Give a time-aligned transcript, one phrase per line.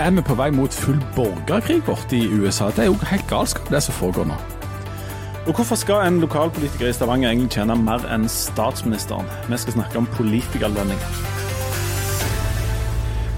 [0.00, 2.70] er vi på vei mot full borgerkrig borte i USA.
[2.72, 4.36] Det er jo helt galskap, det som foregår nå.
[5.48, 9.28] Og Hvorfor skal en lokalpolitiker i Stavanger egentlig tjene mer enn statsministeren?
[9.50, 11.02] Vi skal snakke om politikerlønning.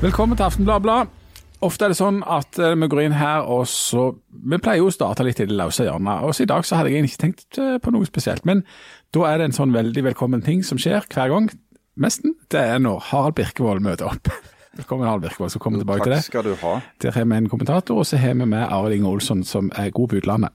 [0.02, 1.10] Velkommen til Aftenbladet.
[1.62, 4.88] Ofte er det sånn at eh, vi går inn her og så Vi pleier jo
[4.90, 6.22] å starte litt i det løse hjørnet.
[6.26, 8.46] Og så i dag så hadde jeg egentlig ikke tenkt eh, på noe spesielt.
[8.46, 8.62] Men
[9.14, 11.52] da er det en sånn veldig velkommen ting som skjer hver gang,
[11.98, 12.34] nesten.
[12.50, 14.30] Det er når Harald Birkevold møter opp.
[14.76, 15.52] Velkommen, Harald Birkevold.
[15.52, 16.22] Så kommer vi tilbake til det.
[16.22, 16.80] Takk skal du ha.
[17.04, 19.90] Der har vi en kommentator, og så har vi med Arild Inge Olsson, som er
[19.90, 20.54] god på utlandet.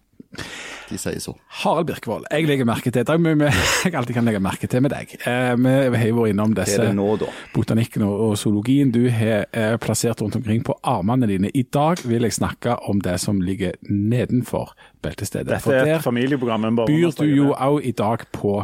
[0.88, 1.34] De sier så.
[1.62, 3.44] Harald Birkevold, jeg legger merke til deg, men
[3.86, 5.14] jeg alltid kan legge merke til med deg.
[5.20, 7.08] Eh, vi har vært innom disse det nå,
[7.54, 11.52] botanikken og, og zoologien du har eh, plassert rundt omkring på armene dine.
[11.54, 14.74] I dag vil jeg snakke om det som ligger nedenfor
[15.06, 15.52] beltestedet.
[15.52, 16.66] Dette er et familieprogram.
[16.88, 18.62] byr du jo òg i dag på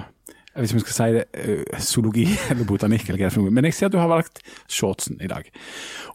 [0.53, 3.31] jeg vet ikke om jeg skal si det, eh, zoologi eller botanikk, eller hva det
[3.31, 3.53] er for noe.
[3.57, 5.47] men jeg ser at du har valgt shortsen i dag.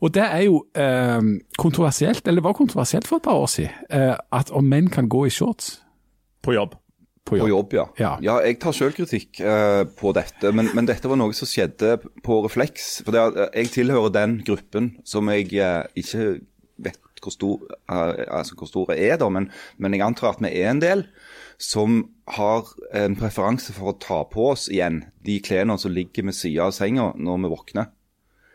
[0.01, 3.75] Og det er jo eh, kontroversielt, eller det var kontroversielt for et par år siden,
[3.91, 5.81] eh, at om menn kan gå i shorts
[6.43, 6.77] På jobb.
[7.29, 7.45] på jobb.
[7.45, 7.85] På jobb, ja.
[7.99, 8.13] Ja.
[8.25, 12.39] ja jeg tar sjølkritikk eh, på dette, men, men dette var noe som skjedde på
[12.47, 13.03] refleks.
[13.05, 16.39] For det, er- jeg tilhører den gruppen som jeg eh, ikke
[16.79, 19.51] vet hvor stor, eh, altså hvor stor er, da, men,
[19.83, 21.03] men jeg antar at vi er en del
[21.59, 22.05] som
[22.37, 26.69] har en preferanse for å ta på oss igjen de klærne som ligger ved sida
[26.69, 27.89] av senga når vi våkner.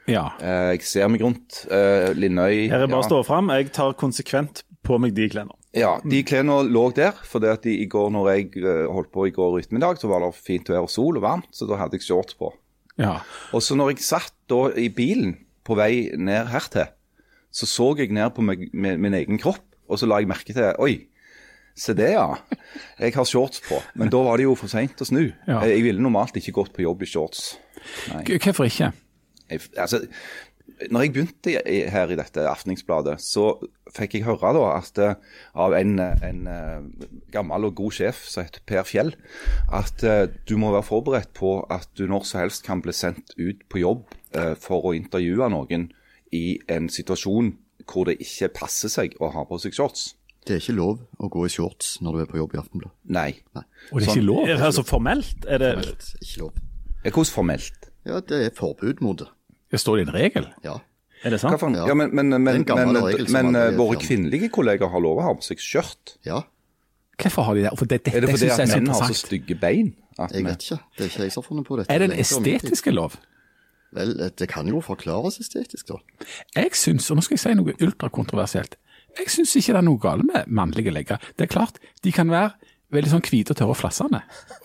[0.07, 0.29] Ja.
[0.43, 1.65] Eh, jeg ser meg rundt.
[1.71, 3.09] eh, Linnøy Her er bare å ja.
[3.09, 3.51] stå fram.
[3.55, 5.55] Jeg tar konsekvent på meg de klærne.
[5.75, 7.15] Ja, de klærne lå der.
[7.27, 10.11] For det at de, i går når jeg eh, holdt på i går ettermiddag, så
[10.11, 12.51] var det fint vær og sol og varmt, så da hadde jeg shorts på.
[12.99, 13.19] ja.
[13.51, 16.91] Og så når jeg satt da i bilen på vei ned hertil,
[17.53, 20.53] så så jeg ned på meg, min, min egen kropp, og så la jeg merke
[20.55, 21.07] til Oi,
[21.75, 22.27] se det, ja.
[22.99, 23.79] Jeg har shorts på.
[23.99, 25.25] Men da var det jo for seint å snu.
[25.47, 25.63] Ja.
[25.65, 27.53] Jeg, ville normalt ikke gått på jobb i shorts.
[28.13, 28.23] Nei.
[28.37, 28.91] Hvorfor ikke?
[29.49, 30.03] Jeg, altså,
[30.91, 31.53] når jeg begynte
[31.91, 33.45] her i dette Aftningsbladet, så
[33.93, 35.15] fikk jeg høre da at eh,
[35.59, 39.13] av en, en eh, gammel og god sjef som heter Per Fjell,
[39.73, 43.35] at eh, du må være forberedt på at du når som helst kan bli sendt
[43.37, 44.05] ut på jobb
[44.57, 45.91] for å intervjue noen
[46.33, 47.51] i en situasjon
[47.85, 50.15] hvor det ikke passer seg å ha på seg shorts.
[50.43, 52.95] Det er ikke lov å gå i shorts når du er på jobb i Aftenbladet.
[53.15, 53.29] Nei.
[53.55, 54.43] Og det er ikke lov?
[54.43, 56.63] Er det Altså formelt er det Formelt, Ikke lov.
[57.03, 57.89] Hvordan formelt?
[58.03, 59.29] Ja, det er forbud mot det.
[59.71, 60.49] Det står det i en regel?
[60.65, 60.77] Ja.
[61.23, 61.61] Er det sant?
[61.61, 61.87] Ja.
[61.87, 65.27] ja, men men, men, men, men, men, eh, er våre kvinnelige kolleger har lov å
[65.29, 66.17] ha på seg skjørt.
[66.27, 66.43] ja.
[67.21, 67.71] Hvorfor har de det?
[67.77, 69.93] For det, det Er det fordi at menn har så stygge bein?
[70.19, 70.79] At Jeg vet ikke.
[70.97, 71.93] Det er ikke jeg som har funnet på dette.
[71.93, 73.15] Er det en estetiske lov?
[73.93, 76.25] Vel, det kan jo forklares estetisk, da.
[76.55, 78.75] Jeg syns, og nå skal jeg si noe ultrakontroversielt,
[79.17, 81.17] jeg syns ikke det er noe galt med mannlige legger.
[81.37, 82.51] Det er klart, de kan være
[82.93, 84.19] veldig sånn hvite og tørre og flassende,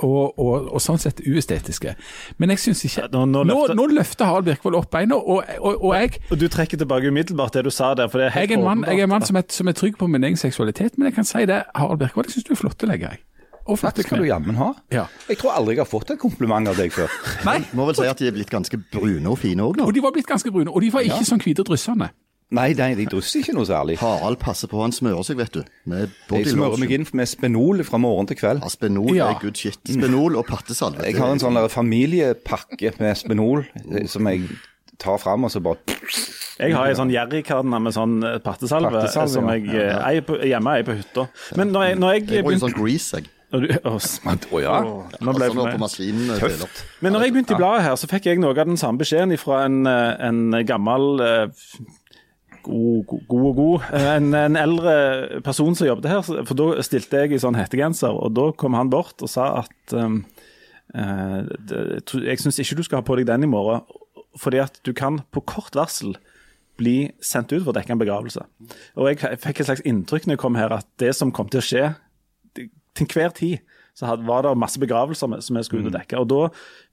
[0.04, 1.94] og, og, og sånn sett uestetiske.
[2.36, 5.16] Men jeg syns ikke Ja, nå- nå nå, løfter- nå løfter Harald Birkvold opp beina,
[5.16, 8.08] og, og, og jeg Og du trekker tilbake umiddelbart det du sa der.
[8.12, 9.68] for det er helt jeg er en mann, jeg er en mann som, er, som
[9.68, 12.44] er trygg på min egen seksualitet, men jeg kan si det, Harald Birkvold, jeg syns
[12.44, 13.24] du er flotte legger, jeg.
[13.68, 14.70] Og flotte Takk skal du jammen ha.
[14.92, 15.06] Ja.
[15.28, 17.08] Jeg tror aldri jeg har fått et kompliment av deg før.
[17.44, 19.84] Nei, Må vel si at de er blitt ganske brune og fine òg nå.
[19.88, 22.08] og de var blitt ganske brune, og de var ikke sånn hvite dryssende.
[22.48, 23.98] Nei, nei, de drusser ikke noe særlig.
[24.00, 25.60] Harald passer på, han smører seg, vet du.
[25.88, 28.62] Med Jeg smører meg inn med Spenol fra morgen til kveld.
[28.64, 29.26] Ja, Spenol Ja.
[29.34, 29.76] er good shit.
[29.84, 31.04] Spenol og pattesalve.
[31.04, 34.48] Jeg har en sånn der familiepakke med Spenol eh, som jeg
[34.98, 35.76] tar fram og så bare
[36.58, 39.58] Jeg har ei sånn jerrykanne med sånn eh, pattesalve, Pattesalve, som ja.
[39.58, 41.28] jeg eh, eier på, hjemme eier på hytta.
[41.54, 43.34] Men når jeg, når jeg Jeg bruker begynte sånn grease, jeg.
[43.48, 44.80] Å, sm- oh, ja.
[45.24, 46.82] Nå ble Altså eh.
[47.00, 49.36] Men når jeg begynte i bladet her, så fikk jeg noe av den samme beskjeden
[49.40, 51.22] fra en, en gammel
[52.66, 53.86] God, god, god og god.
[53.94, 56.22] eh, En, en eldre person som jobbet her.
[56.48, 59.94] For da stilte jeg i sånn hettegenser, og da kom han bort og sa at
[59.96, 60.22] um,
[60.94, 61.42] uh,
[62.24, 63.86] jeg syns ikke du skal ha på deg den i morgen,
[64.38, 66.16] fordi at du kan på kort varsel
[66.78, 68.44] bli sendt ut for å dekke en begravelse.
[69.00, 71.62] Og jeg, fikk et slags inntrykk når jeg kom her, at det som kom til
[71.62, 71.88] å skje
[72.54, 72.70] til
[73.02, 73.64] enhver tid,
[73.98, 76.20] så var det masse begravelser som jeg skulle ut og dekke.
[76.22, 76.42] Og da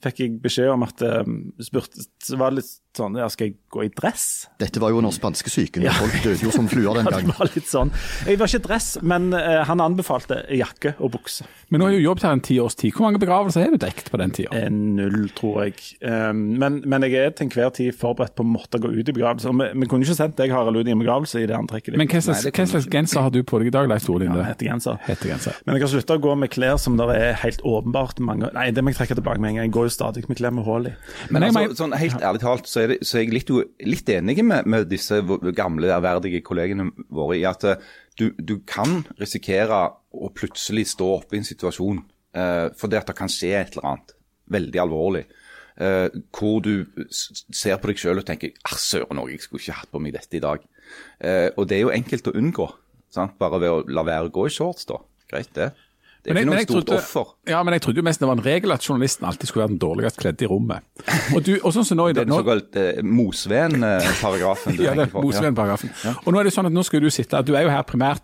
[0.08, 2.02] fikk jeg beskjed om at um, spurte,
[2.34, 4.48] var det litt sånn ja, Skal jeg gå i dress?
[4.62, 5.86] Dette var jo under spanskesyken.
[5.86, 5.94] Ja.
[6.00, 7.92] Folk døde jo som fluer den Det var litt sånn.
[8.28, 11.48] Jeg var ikke i dress, men uh, han anbefalte jakke og bukse.
[11.70, 12.94] Men nå har jo jobbet her en ti års tid.
[12.96, 14.52] Hvor mange begravelser har du dekket på den tida?
[14.58, 15.80] Eh, Null, tror jeg.
[16.02, 19.16] Um, men, men jeg er til enhver tid forberedt på å måtte gå ut i
[19.16, 19.52] begravelse.
[19.52, 21.98] Og vi, vi kunne ikke sendt deg, Harald, ut i en begravelse i det antrekket.
[22.00, 24.42] Men hva slags, hva slags genser har du på deg i dag, Leif Storlinde?
[24.42, 25.00] Ja, Hettegenser.
[25.08, 25.60] Hettegenser.
[25.66, 28.70] Men jeg har slutta å gå med klær som det er helt åpenbart mange Nei,
[28.76, 29.68] det må jeg trekke tilbake med en gang.
[29.68, 30.94] Jeg går jo stadig med klær med hull i.
[31.34, 33.52] Men men altså, sånn, helt ærlig talt så er, det, så er jeg litt,
[33.86, 35.20] litt enig med, med disse
[35.58, 37.88] gamle, ærverdige kollegene våre i at eh,
[38.20, 39.82] du, du kan risikere
[40.16, 42.00] å plutselig stå oppe i en situasjon
[42.38, 44.16] eh, fordi at det kan skje et eller annet
[44.56, 45.26] veldig alvorlig.
[45.82, 46.86] eh, hvor du
[47.52, 50.16] ser på deg sjøl og tenker ah, søren òg, jeg skulle ikke hatt på meg
[50.16, 50.64] dette i dag.
[51.20, 52.70] Eh, og det er jo enkelt å unngå,
[53.14, 53.36] sant?
[53.42, 55.02] bare ved å la være å gå i shorts, da.
[55.32, 55.72] Greit, det.
[56.26, 57.26] Det er Men jeg- ikke noe stort trodde- offer.
[57.48, 59.74] Ja, men jeg trodde jo mest det var en regel at journalisten alltid skulle være
[59.76, 60.82] den dårligst kledde i rommet.
[61.36, 64.98] Og, du, og sånn som nå i Det den såkalte såkalte Mosveen-paragrafen du ja, det
[64.98, 65.22] tenker er på.
[65.22, 65.90] Mosveen-paragrafen.
[66.26, 68.22] Og nå er det sånn at nå skal du sitte Du er jo her primært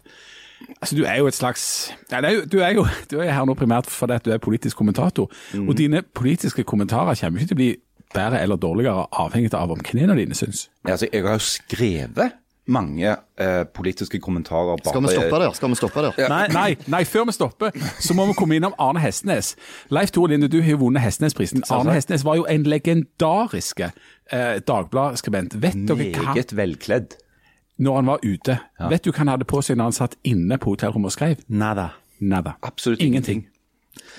[0.81, 3.45] Altså, Du er jo et slags ja, er jo, du, er jo, du er her
[3.49, 5.29] nå primært fordi at du er politisk kommentator.
[5.53, 5.67] Mm.
[5.69, 7.71] Og dine politiske kommentarer kommer ikke til å bli
[8.13, 10.67] bedre eller dårligere avhengig av om knærne dine syns.
[10.85, 12.33] Altså, jeg har jo skrevet
[12.71, 14.77] mange eh, politiske kommentarer.
[14.79, 15.53] bare- Skal vi stoppe der?
[15.57, 16.29] Skal vi stoppe der?
[16.31, 19.53] Nei, nei, nei, før vi stopper, så må vi komme innom Arne Hestnes.
[19.93, 21.63] Leif Tore Linde, du har vunnet Hestnesprisen.
[21.69, 23.91] Arne Hestnes var jo en legendariske
[24.31, 25.59] eh, Dagblad-skribent.
[25.61, 27.17] Vet dere hva Meget velkledd.
[27.81, 28.59] når han var ute?
[28.89, 31.39] Vet du hva han hadde på seg når han satt inne på hotellrommet og skrev?
[31.49, 31.89] Nada.
[32.21, 32.53] Nada.
[32.63, 33.47] Absolutt Ingenting.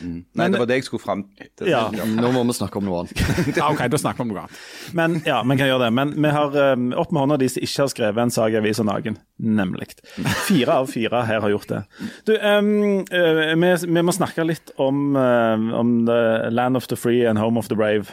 [0.03, 1.69] Nei, det var det jeg skulle fram til.
[1.71, 1.85] Ja.
[2.23, 3.23] Nå må vi snakke om noe annet.
[3.59, 4.63] Ja, ok, da snakker vi om noe annet.
[4.99, 5.91] Men ja, vi kan gjøre det.
[5.99, 8.61] Men vi har eh, opp med hånda de som ikke har skrevet en sak i
[8.61, 9.19] avisa Nagen.
[9.43, 9.91] Nemlig.
[10.49, 11.83] Fire av fire her har gjort det.
[12.29, 16.21] Du, um, vi, vi må snakke litt om, eh, om the
[16.51, 18.13] land of the free and home of the brave.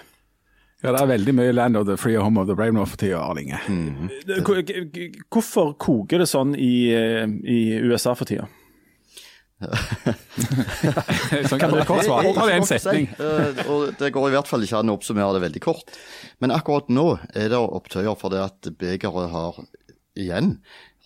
[0.79, 2.85] Ja, Det er veldig mye Land of the Free og Home of the Brave nå
[2.87, 3.57] for tida, Arl Inge.
[4.47, 4.61] Hvor-
[5.27, 6.69] Hvorfor koker det sånn i,
[7.43, 8.45] i USA for tida?
[11.49, 12.77] Sånn kan kort det en Godt å si.
[12.79, 13.09] setning.
[13.19, 15.91] Eh, og det går i hvert fall ikke an å oppsummere det veldig kort.
[16.39, 19.59] Men akkurat nå er det opptøyer for det at begeret har
[20.19, 20.57] igjen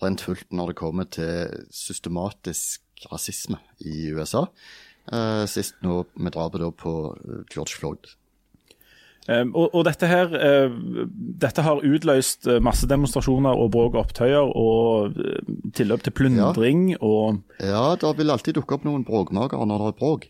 [0.02, 2.80] rent fullt når det kommer til systematisk
[3.10, 4.46] rasisme i USA.
[5.12, 8.14] Eh, sist nå med drapet på eh, George Floyd.
[9.24, 10.72] Um, og, og dette her eh,
[11.40, 15.38] Dette har utløst eh, masse demonstrasjoner og bråk og opptøyer og eh,
[15.72, 19.96] tilløp til plyndring og Ja, det vil alltid dukke opp noen bråkmakere når det er
[20.02, 20.28] bråk.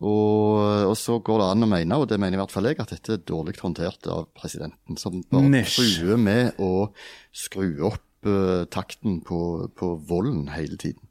[0.00, 2.78] Og, og så går det an å mene, og det mener i hvert fall jeg,
[2.80, 6.88] at dette er dårlig håndtert av presidenten, som bare truer med å
[7.36, 11.04] skru opp uh, takten på, på volden hele tiden.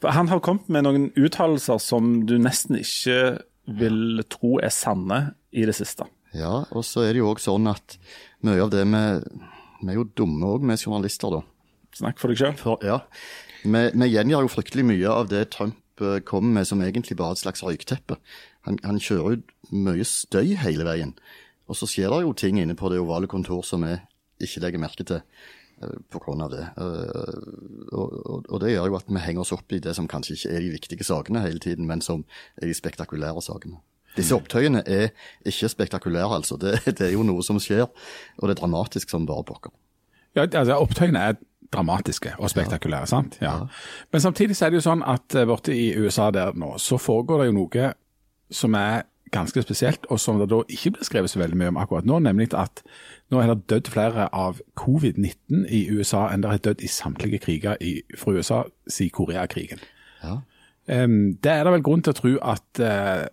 [0.00, 3.44] For Han har kommet med noen uttalelser som du nesten ikke
[3.76, 5.20] vil tro er sanne
[5.52, 6.08] i det siste.
[6.36, 7.96] Ja, og så er det jo òg sånn at
[8.44, 9.04] mye av det vi
[9.76, 11.42] Vi er jo dumme òg, vi journalister, da.
[11.96, 12.78] Snakk for deg sjøl.
[12.84, 13.00] Ja,
[13.62, 17.36] vi, vi gjengjør jo fryktelig mye av det Trump eh, kommer med som egentlig bare
[17.36, 18.16] et slags røykteppe.
[18.68, 21.12] Han, han kjører ut mye støy hele veien.
[21.68, 23.96] Og så skjer det jo ting inne på det ovale kontor som vi
[24.44, 26.64] ikke legger merke til eh, av det.
[26.76, 27.36] Eh,
[27.92, 30.36] Og, og, og det gjør jo at vi henger oss opp i det som kanskje
[30.36, 32.24] ikke er de viktige sakene hele tiden, men som
[32.56, 33.80] er de spektakulære sakene.
[34.16, 35.10] Disse opptøyene er
[35.46, 36.58] ikke spektakulære, altså.
[36.60, 39.74] Det, det er jo noe som skjer, og det er dramatisk som bare pokker.
[40.36, 41.38] Ja, altså Opptøyene er
[41.72, 43.38] dramatiske og spektakulære, sant?
[43.40, 43.58] Ja.
[44.12, 46.98] Men samtidig så er det jo sånn at eh, borte i USA der nå, så
[47.00, 47.92] foregår det jo noe
[48.54, 51.80] som er ganske spesielt, og som det da ikke blir skrevet så veldig mye om
[51.82, 52.82] akkurat nå, nemlig at
[53.34, 57.42] nå er det dødd flere av covid-19 i USA enn det er dødd i samtlige
[57.42, 59.82] kriger i, fra USA siden Koreakrigen.
[60.22, 60.38] Ja.
[60.86, 63.26] Um, det er det vel grunn til å tro at eh,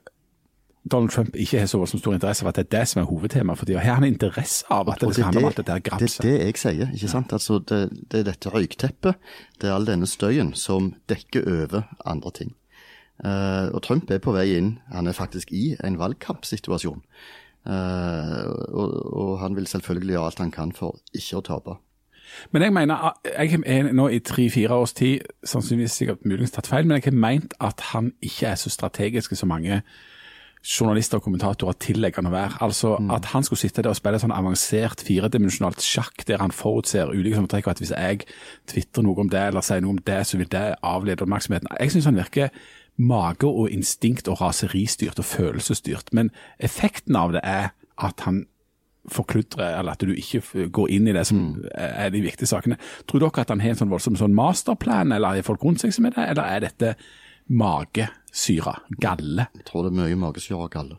[0.92, 3.06] Donald Trump ikke har så voldsomt stor interesse av at det er det som er
[3.08, 3.72] hovedtemaet for.
[3.80, 6.18] Har han interesse av at det skal handle om alt dette grapset?
[6.24, 7.36] det er det jeg sier, ikke sant?
[7.36, 7.80] Altså, det,
[8.12, 9.32] det er dette røykteppet,
[9.62, 12.52] det er all denne støyen som dekker over andre ting.
[13.24, 17.00] Uh, og Trump er på vei inn, han er faktisk i en valgkampsituasjon.
[17.64, 18.44] Uh,
[18.76, 21.80] og, og han vil selvfølgelig gjøre alt han kan for ikke å tape.
[22.52, 26.88] Men jeg mener, jeg er nå i tre-fire års tid, sannsynligvis sikkert muligens tatt feil,
[26.88, 29.84] men jeg har meint at han ikke er så strategisk som mange
[30.64, 32.60] journalister og kommentatorer tillegger han å være.
[32.64, 37.12] Altså at han skulle sitte der og spille sånn avansert firedimensjonalt sjakk der han forutser
[37.12, 38.24] ulike samtrekk, og at hvis jeg
[38.72, 41.74] tvitrer noe om det eller sier noe om det, så vil det avlede oppmerksomheten.
[41.80, 42.56] Jeg synes han virker
[42.96, 48.46] mage og instinkt og raseristyrt og følelsesstyrt, men effekten av det er at han
[49.12, 52.78] forkludrer, eller at du ikke går inn i det som er de viktige sakene.
[53.10, 55.92] Tror dere at han har en sånn voldsom sånn masterplan, eller har folk rundt seg
[55.92, 56.94] som er det, eller er dette
[58.34, 59.48] magesyra, galle?
[59.54, 60.98] Jeg tror det er mye magesyre og galle.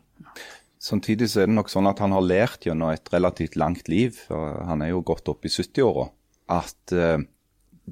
[0.79, 4.21] Samtidig så er det nok sånn at han har lært gjennom et relativt langt liv,
[4.31, 6.11] han er jo godt opp i 70-åra,
[6.53, 7.25] at eh,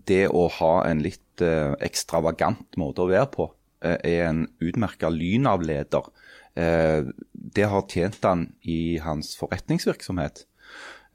[0.07, 3.49] det å ha en litt eh, ekstravagant måte å være på,
[3.83, 6.11] eh, er en utmerka lynavleder.
[6.55, 10.45] Eh, det har tjent han i hans forretningsvirksomhet.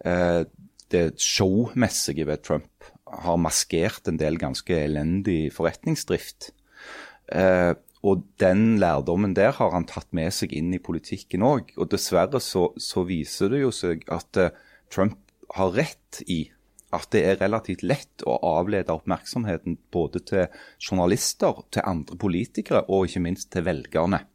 [0.03, 0.43] Eh,
[0.89, 6.51] det showmessige ved Trump har maskert en del ganske elendig forretningsdrift.
[8.07, 11.73] Eh, og den lærdommen der har han tatt med seg inn i politikken òg.
[11.77, 14.51] Og dessverre så, så viser det jo seg at eh,
[14.89, 15.17] Trump
[15.55, 16.51] har rett i
[16.95, 20.45] at det er relativt lett å avlede oppmerksomheten både til
[20.79, 24.25] journalister, til andre politikere og ikke minst til velgerne.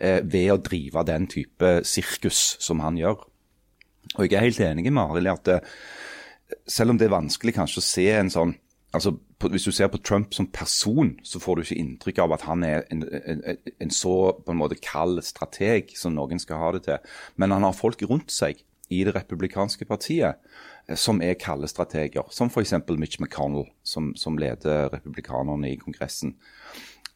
[0.00, 3.20] eh, ved å drive den type sirkus som han gjør.
[4.16, 5.58] Og jeg er helt enig med Arild i at det,
[6.66, 8.56] selv om det er vanskelig kanskje å se en sånn
[8.92, 12.32] altså på, Hvis du ser på Trump som person, så får du ikke inntrykk av
[12.34, 13.42] at han er en, en,
[13.80, 17.12] en så på en måte kald strateg som noen skal ha det til.
[17.36, 20.40] Men han har folk rundt seg i det republikanske partiet
[20.88, 22.26] eh, som er kalde strateger.
[22.34, 22.74] Som f.eks.
[22.96, 26.34] Mitch McConnell, som, som, leder republikanerne i Kongressen.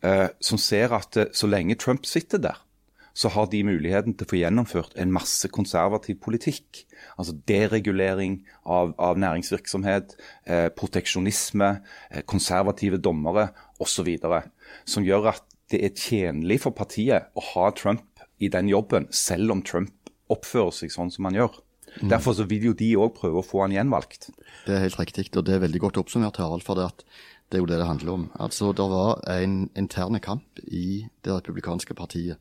[0.02, 2.62] Eh, som ser at eh, så lenge Trump sitter der,
[3.14, 6.84] så har de muligheten til å få gjennomført en masse konservativ politikk.
[7.20, 10.14] Altså deregulering av, av næringsvirksomhet,
[10.46, 11.72] eh, proteksjonisme,
[12.10, 13.50] eh, konservative dommere
[13.82, 14.08] osv.
[14.84, 19.52] Som gjør at det er tjenlig for partiet å ha Trump i den jobben, selv
[19.54, 19.92] om Trump
[20.32, 21.60] oppfører seg sånn som han gjør.
[22.00, 22.08] Mm.
[22.08, 24.30] Derfor så vil jo de òg prøve å få han gjenvalgt.
[24.64, 26.64] Det er helt riktig, og det er veldig godt oppsummert, Harald.
[26.64, 27.04] for det at
[27.52, 28.30] det er jo det det handler om.
[28.40, 32.38] Altså, Det var en interne kamp i det republikanske partiet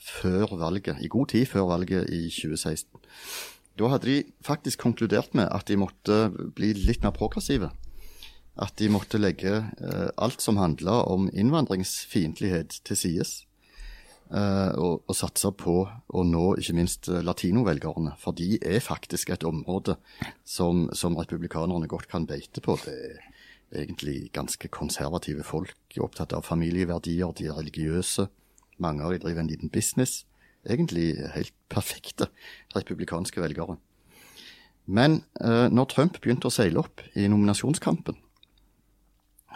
[0.00, 3.00] før valget, i god tid før valget i 2016.
[3.78, 7.72] Da hadde de faktisk konkludert med at de måtte bli litt mer progressive.
[8.54, 13.40] At de måtte legge eh, alt som handla om innvandringsfiendtlighet til sides.
[14.30, 18.14] Eh, og, og, satse på å nå ikke minst latinovelgerne.
[18.22, 19.98] For de er faktisk et område
[20.46, 22.78] som, som republikanerne godt kan beite på.
[22.84, 28.28] Det er egentlig ganske konservative folk, opptatt av familieverdier, de er religiøse.
[28.84, 30.22] Mange av de driver en liten business.
[30.68, 32.28] Egentlig helt perfekte
[32.76, 33.78] republikanske velgere.
[34.84, 38.18] Men eh, når Trump begynte å seile opp i nominasjonskampen,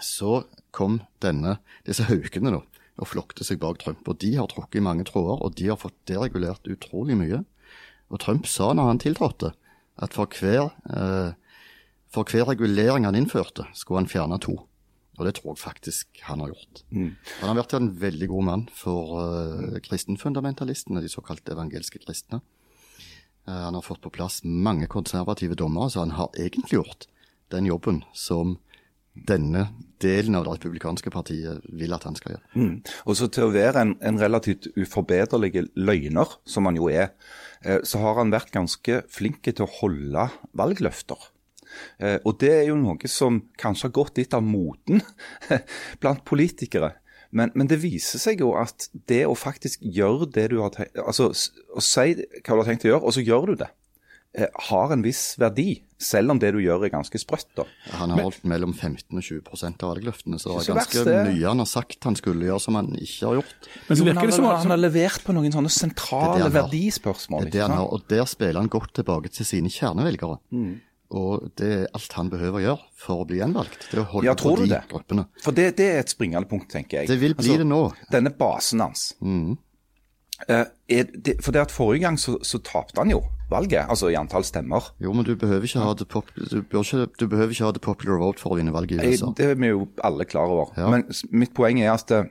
[0.01, 0.43] så
[0.73, 2.63] kom denne, disse haukene da,
[2.99, 4.07] og flokte seg bak Trump.
[4.09, 7.43] Og de har trukket i mange tråder, og de har fått deregulert utrolig mye.
[8.09, 9.53] Og Trump sa når han tiltrådte,
[9.99, 11.35] at for hver, eh,
[12.09, 14.57] for hver regulering han innførte, skulle han fjerne to.
[15.19, 16.85] Og det tror jeg faktisk han har gjort.
[16.95, 17.11] Mm.
[17.41, 22.41] Han har vært en veldig god mann for uh, kristenfundamentalistene, de såkalt evangelske kristne.
[23.49, 27.09] Uh, han har fått på plass mange konservative dommere, så han har egentlig gjort
[27.51, 28.59] den jobben som
[29.27, 29.65] denne
[30.03, 32.51] delen av det republikanske partiet vil at han skal gjøre.
[32.55, 32.75] Mm.
[33.11, 37.11] Og så Til å være en, en relativt uforbederlig løgner, som han jo er,
[37.65, 41.19] eh, så har han vært ganske flink til å holde valgløfter.
[41.99, 45.03] Eh, og det er jo noe som kanskje har gått litt av moten
[46.03, 46.95] blant politikere.
[47.31, 50.97] Men, men, det viser seg jo at det å faktisk gjøre det du har tenkt
[51.03, 53.69] Altså å si hva du har tenkt å gjøre, og så gjør du det,
[54.39, 55.83] eh, har en viss verdi.
[55.99, 57.49] Selv om det du gjør er ganske sprøtt.
[57.59, 57.65] da.
[57.99, 61.59] Han har holdt mellom 15 og 20 av valgløftene, så det er ganske mye han
[61.65, 63.71] har sagt han skulle gjøre som han ikke har gjort.
[63.89, 67.49] Men så virker det som han, han har levert på noen sånne sentrale verdispørsmål.
[67.49, 70.39] Det er det han har, og Der spiller han godt tilbake til sine kjernevelgere.
[70.55, 70.77] Mm.
[71.09, 73.87] Og det er alt han behøver å gjøre for å bli gjenvalgt.
[73.89, 74.83] Det er å holde ja, på de det?
[74.91, 75.25] gruppene.
[75.41, 77.09] For det, det, er et springende punkt, tenker jeg.
[77.09, 77.81] Det vil bli altså, det nå.
[78.13, 79.07] Denne basen hans.
[79.25, 79.57] Mm.
[80.49, 84.17] Uh, det, for det at Forrige gang så, så tapte han jo valget, altså i
[84.21, 84.93] antall stemmer.
[85.03, 87.83] Jo, men du behøver ikke ha the, pop, du ikke, du behøver ikke ha the
[87.83, 89.33] popular vote for å vinne valget i USA.
[89.37, 90.75] Det er vi jo alle klar over.
[90.77, 90.91] Ja.
[90.93, 92.29] Men mitt poeng er at eh,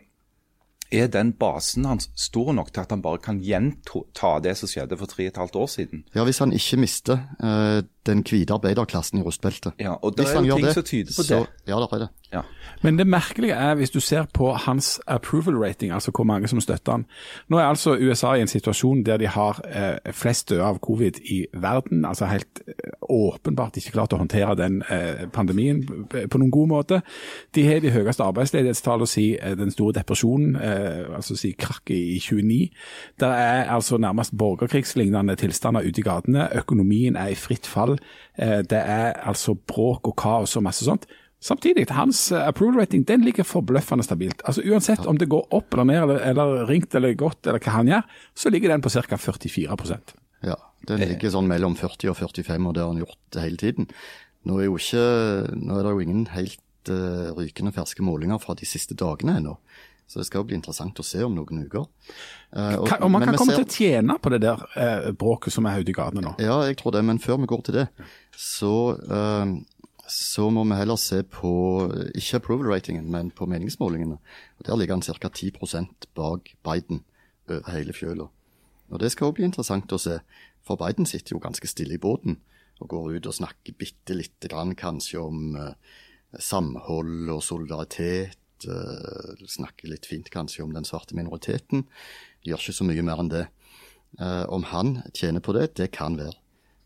[0.92, 4.98] er den basen hans stor nok til at han bare kan gjenta det som skjedde
[5.00, 6.04] for tre og et halvt år siden?
[6.16, 9.74] Ja, hvis han ikke mister uh, den hvite arbeiderklassen i rustbeltet.
[9.80, 11.68] Ja, og det er jo ting det, som tyder på så, det.
[11.68, 12.08] Ja, det er det.
[12.34, 12.42] Ja.
[12.82, 16.62] Men det merkelige er, hvis du ser på hans approval rating, altså hvor mange som
[16.62, 17.06] støtter han.
[17.50, 21.20] Nå er altså USA i en situasjon der de har uh, flest døde av covid
[21.26, 22.06] i verden.
[22.06, 27.02] Altså helt eh, åpenbart ikke klart å håndtere den eh, pandemien på noen god måte.
[27.56, 32.18] De har de høyeste arbeidsledighetstallene siden eh, den store depresjonen, eh, altså si krakk i
[32.24, 32.60] 29.
[33.20, 36.50] Det er altså nærmest borgerkrigslignende tilstander ute i gatene.
[36.62, 37.98] Økonomien er i fritt fall.
[38.38, 41.08] Eh, det er altså bråk og kaos og masse sånt.
[41.40, 44.42] Samtidig, hans eh, approval rating den ligger forbløffende stabilt.
[44.46, 47.78] Altså Uansett om det går opp eller ned, eller, eller ringt eller godt, eller hva
[47.78, 49.18] han gjør, så ligger den på ca.
[49.18, 53.60] 44 Ja, den ligger sånn mellom 40 og 45, og det har han gjort hele
[53.62, 53.92] tiden.
[54.48, 55.04] Nå er, ikke,
[55.58, 59.58] nå er det jo ingen helt uh, rykende ferske målinger fra de siste dagene ennå.
[60.08, 61.88] Så det skal jo bli interessant å se om noen uker.
[62.56, 63.66] Uh, og, og, man kan komme ser...
[63.66, 66.38] til å tjene på det der uh, bråket som er ute i gatene nå?
[66.40, 67.04] Ja, jeg tror det.
[67.10, 67.90] Men før vi går til det,
[68.38, 68.76] så
[70.08, 71.50] så må vi heller se på
[72.16, 74.16] ikke approval-ratingen, men på meningsmålingene.
[74.60, 75.28] Og Der ligger han ca.
[75.28, 77.04] 10% bak Biden
[77.50, 78.30] over hele fjøla.
[78.92, 80.20] Og Det skal òg bli interessant å se,
[80.64, 82.40] for Biden sitter jo ganske stille i båten
[82.78, 85.74] og går ut og snakker bitte lite grann kanskje om uh,
[86.40, 88.38] samhold og solidaritet.
[88.68, 91.88] Uh, snakker litt fint kanskje om den svarte minoriteten.
[92.46, 93.46] Gjør ikke så mye mer enn det.
[94.22, 96.38] Uh, om han tjener på det, det kan være.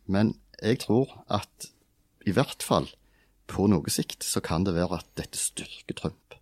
[0.08, 1.72] Men jeg tror at
[2.28, 2.88] i hvert fall
[3.52, 6.38] på noe sikt så kan det være at dette styrker Trump.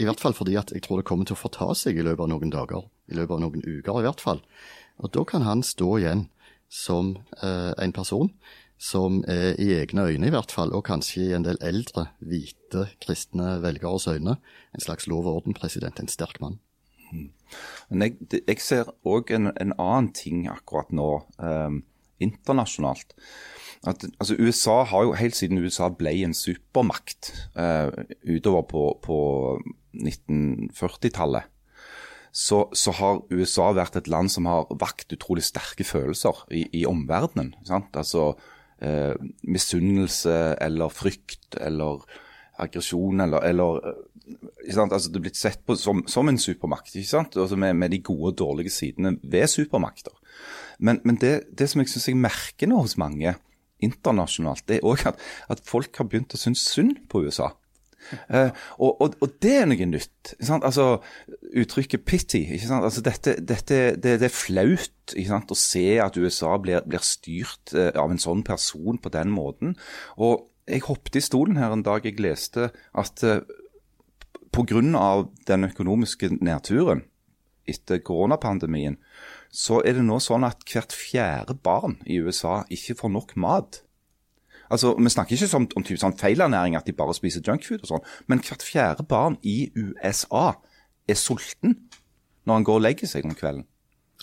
[0.00, 2.26] I hvert fall fordi at jeg tror det kommer til å forta seg i løpet
[2.26, 2.86] av noen dager.
[3.10, 4.42] I løpet av noen uker, i hvert fall.
[5.02, 6.28] Og da kan han stå igjen
[6.72, 8.30] som eh, en person
[8.80, 12.88] som er i egne øyne, i hvert fall, og kanskje i en del eldre, hvite,
[13.00, 14.36] kristne velgeres øyne,
[14.74, 16.00] en slags lov og orden-president.
[16.02, 16.58] En sterk mann.
[17.88, 21.78] Men jeg, jeg ser òg en, en annen ting akkurat nå, eh,
[22.24, 23.14] internasjonalt.
[23.84, 27.92] At, altså USA har jo helt siden USA ble en supermakt uh,
[28.24, 29.18] utover på, på
[29.94, 31.50] 1940-tallet,
[32.34, 36.82] så, så har USA vært et land som har vakt utrolig sterke følelser i, i
[36.88, 37.52] omverdenen.
[37.62, 37.94] sant?
[37.94, 38.32] Altså
[38.82, 39.14] eh,
[39.46, 42.02] misunnelse eller frykt eller
[42.58, 44.02] aggresjon eller, eller eh?
[44.64, 46.94] Altså, Det er blitt sett på som, som en supermakt?
[46.96, 50.14] Altså med, med de gode og dårlige sidene ved supermakter.
[50.78, 53.34] Men, men det, det som jeg syns jeg merker nå hos mange
[53.82, 57.52] internasjonalt, det er òg at, at folk har begynt å synes synd på USA.
[58.28, 60.34] Eh, og, og, og det er noe nytt.
[60.50, 60.98] Altså,
[61.54, 62.44] Uttrykket 'pity'.
[62.68, 67.92] Altså, dette, dette, det, det er flaut å se at USA blir, blir styrt eh,
[68.00, 69.76] av en sånn person på den måten.
[70.16, 73.44] Og jeg hoppet i stolen her en dag jeg leste at eh,
[74.54, 75.26] pga.
[75.46, 77.04] den økonomiske nedturen
[77.64, 78.98] etter koronapandemien,
[79.54, 83.82] så er det nå sånn at hvert fjerde barn i USA ikke får nok mat.
[84.72, 87.90] Altså, Vi snakker ikke om, om typ sånn feilernæring, at de bare spiser junkfood og
[87.92, 90.56] sånn, men hvert fjerde barn i USA
[91.06, 91.76] er sulten
[92.44, 93.66] når han går og legger seg om kvelden.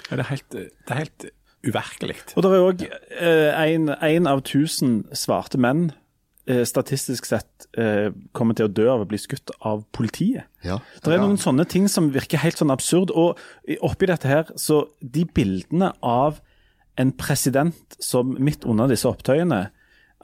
[0.09, 1.25] Ja, Det er helt, det er helt
[1.63, 2.17] uvirkelig.
[2.35, 2.85] Og det er òg
[4.01, 6.00] én av tusen svarte menn eh,
[6.67, 10.47] statistisk sett eh, kommer til å dø av å bli skutt av politiet.
[10.65, 10.79] Ja.
[11.01, 13.13] Det er noen sånne ting som virker helt sånn absurd.
[13.15, 13.39] Og
[13.85, 16.41] oppi dette her, så de bildene av
[16.99, 19.67] en president som midt under disse opptøyene,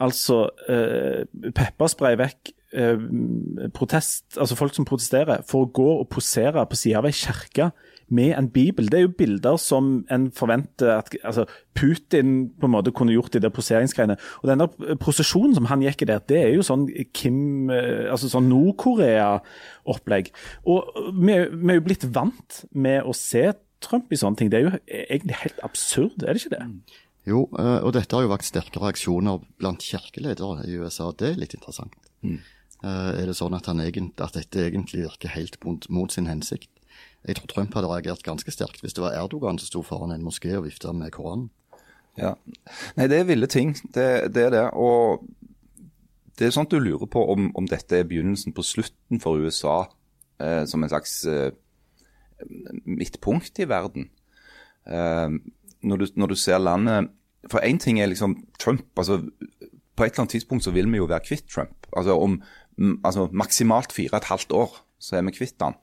[0.04, 1.24] altså eh,
[1.58, 3.06] pepperspray vekk eh,
[3.76, 7.72] protest, altså folk som protesterer, for å gå og posere på sida av ei kirke
[8.10, 8.88] med en bibel.
[8.90, 11.46] Det er jo bilder som en forventer at altså,
[11.76, 14.18] Putin på en måte kunne gjort i de poseringsgreiene.
[14.42, 16.88] Og den der prosesjonen som han gikk i der, det er jo sånn
[17.18, 20.32] Kim eh, altså sånn Nord-Korea-opplegg.
[20.72, 23.50] Og vi, vi er jo blitt vant med å se
[23.84, 24.54] Trump i sånne ting.
[24.54, 27.00] Det er jo egentlig helt absurd, er det ikke det?
[27.28, 31.12] Jo, eh, og dette har jo vakt sterke reaksjoner blant kirkeledere i USA.
[31.12, 31.98] Det er litt interessant.
[32.24, 32.40] Mm.
[32.88, 36.70] Er det sånn at, han egent, at dette egentlig virker helt mot, mot sin hensikt?
[37.28, 40.24] Jeg tror Trump hadde reagert ganske sterkt hvis det var Erdogan som sto foran en
[40.24, 41.50] moské og vifta med Koranen.
[42.18, 42.34] Ja.
[42.98, 43.76] Nei, det er ville ting.
[43.94, 44.64] Det, det er det.
[44.74, 45.28] Og
[46.38, 49.42] det er sånn at du lurer på om, om dette er begynnelsen på slutten for
[49.42, 49.84] USA
[50.42, 51.52] eh, som en slags eh,
[52.86, 54.10] midtpunkt i verden.
[54.86, 55.38] Eh,
[55.84, 57.12] når, du, når du ser landet
[57.52, 58.88] For én ting er liksom Trump.
[58.98, 59.22] altså
[59.96, 61.88] På et eller annet tidspunkt så vil vi jo være kvitt Trump.
[61.96, 62.42] Altså om
[63.04, 65.78] altså, maksimalt fire og et halvt år så er vi kvitt han.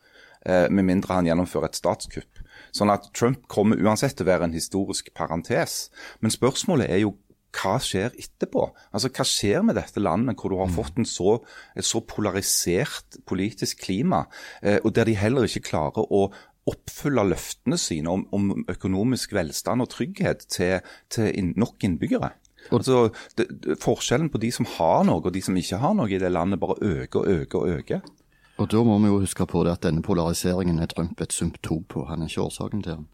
[0.44, 2.40] Eh, med mindre han gjennomfører et statskupp.
[2.74, 5.88] Sånn at Trump kommer uansett til å være en historisk parentes.
[6.20, 7.14] Men spørsmålet er jo
[7.54, 8.64] hva skjer etterpå?
[8.90, 11.38] Altså, Hva skjer med dette landet hvor du har fått en så,
[11.78, 14.24] et så polarisert politisk klima,
[14.62, 16.26] eh, og der de heller ikke klarer å
[16.66, 20.80] oppfylle løftene sine om, om økonomisk velstand og trygghet til,
[21.12, 22.32] til nok innbyggere?
[22.72, 26.08] Altså, det, det, Forskjellen på de som har noe og de som ikke har noe
[26.08, 28.14] i det landet, bare øker og øker og øker.
[28.62, 31.82] Og da må vi jo huske på det at denne polariseringen er Trump et symptom
[31.90, 32.04] på.
[32.06, 33.06] Han er ikke årsaken til den.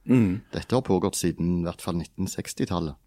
[0.53, 2.98] Dette har pågått siden i hvert fall 1960-tallet.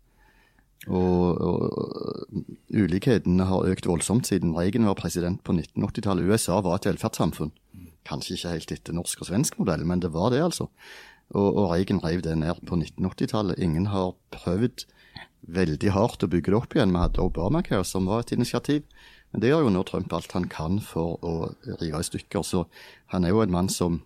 [0.92, 2.42] Og, og
[2.74, 6.26] ulikhetene har økt voldsomt siden Reagan var president på 1980-tallet.
[6.28, 7.54] USA var et velferdssamfunn.
[8.04, 10.68] Kanskje ikke helt etter norsk og svensk modell, men det var det, altså.
[11.32, 13.62] Og, og Reagan reiv det ned på 1980-tallet.
[13.64, 14.88] Ingen har prøvd
[15.54, 16.92] veldig hardt å bygge det opp igjen.
[16.96, 18.84] Vi hadde Obamacare, som var et initiativ.
[19.34, 21.36] Men det gjør jo nå Trump alt han kan for å
[21.82, 22.46] rive i stykker.
[22.46, 22.68] Så
[23.14, 24.04] han er jo en mann som,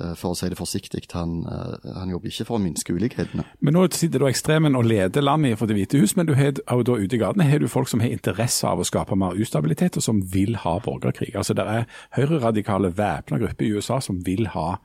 [0.00, 3.44] eh, for å si det forsiktig, han, eh, han jobber ikke for å minske ulikhetene.
[3.60, 6.52] Men nå sitter da ekstremen og leder landet for Det hvite hus, men du har
[6.66, 9.38] og da ute i gatene har du folk som har interesse av å skape mer
[9.38, 11.36] ustabilitet, og som vil ha borgerkrig.
[11.36, 11.86] Altså Det er
[12.16, 14.78] høyreradikale væpna grupper i USA som vil ha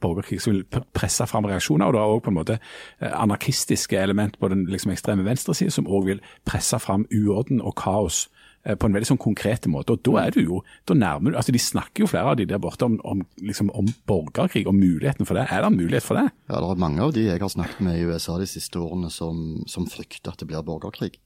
[0.00, 1.86] borgerkrig, som vil presse fram reaksjoner.
[1.86, 2.60] Og det er òg på en måte
[3.00, 7.74] eh, anarkistiske element på den liksom ekstreme venstresiden som òg vil presse fram uorden og
[7.74, 8.28] kaos
[8.76, 9.94] på en veldig sånn konkret måte.
[9.94, 12.48] Og da er du jo, da nærmer du, altså De snakker jo flere av de
[12.48, 15.46] der borte om, om, liksom, om borgerkrig og muligheten for det.
[15.48, 16.26] Er det en mulighet for det?
[16.50, 19.12] Ja, det er mange av de jeg har snakket med i USA de siste årene
[19.14, 21.16] som, som frykter at det blir borgerkrig.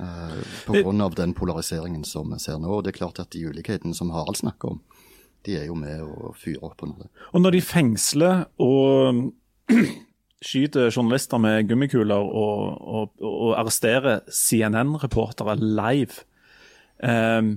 [0.00, 2.70] Uh, på grunn av den polariseringen som vi ser nå.
[2.78, 4.80] Og det er klart at de ulikhetene som Harald snakker om,
[5.44, 7.12] de er jo med å fyre opp under det.
[7.34, 9.28] Og når de fengsler og
[10.42, 16.24] skyter journalister med gummikuler og, og, og arresterer CNN-reportere live,
[17.02, 17.52] eh,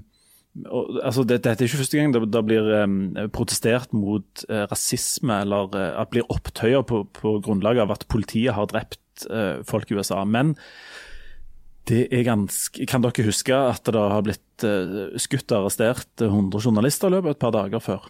[0.63, 2.99] og, altså, det, Dette er ikke første gang det, det blir um,
[3.35, 8.05] protestert mot uh, rasisme eller uh, at det blir opptøyer på, på grunnlag av at
[8.11, 10.21] politiet har drept uh, folk i USA.
[10.23, 10.55] Men
[11.89, 14.63] det er ganske, kan dere huske at det har blitt
[15.21, 18.07] skutt og arrestert 100 journalister i løpet av et par dager før?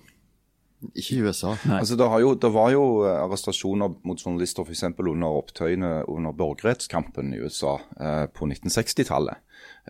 [0.93, 1.56] Ikke i USA.
[1.78, 4.84] Altså, det, jo, det, var jo eh, arrestasjoner mot journalister f.eks.
[4.98, 9.41] under opptøyene under borgerrettskampen i USA eh, på 1960-tallet.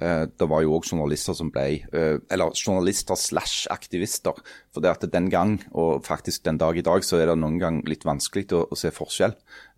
[0.02, 4.40] Eh, det var jo òg journalister som ble eh, Eller journalister slash aktivister.
[4.74, 7.60] For det at den gang, og faktisk den dag i dag, så er det noen
[7.62, 9.36] gang litt vanskelig å, å se forskjell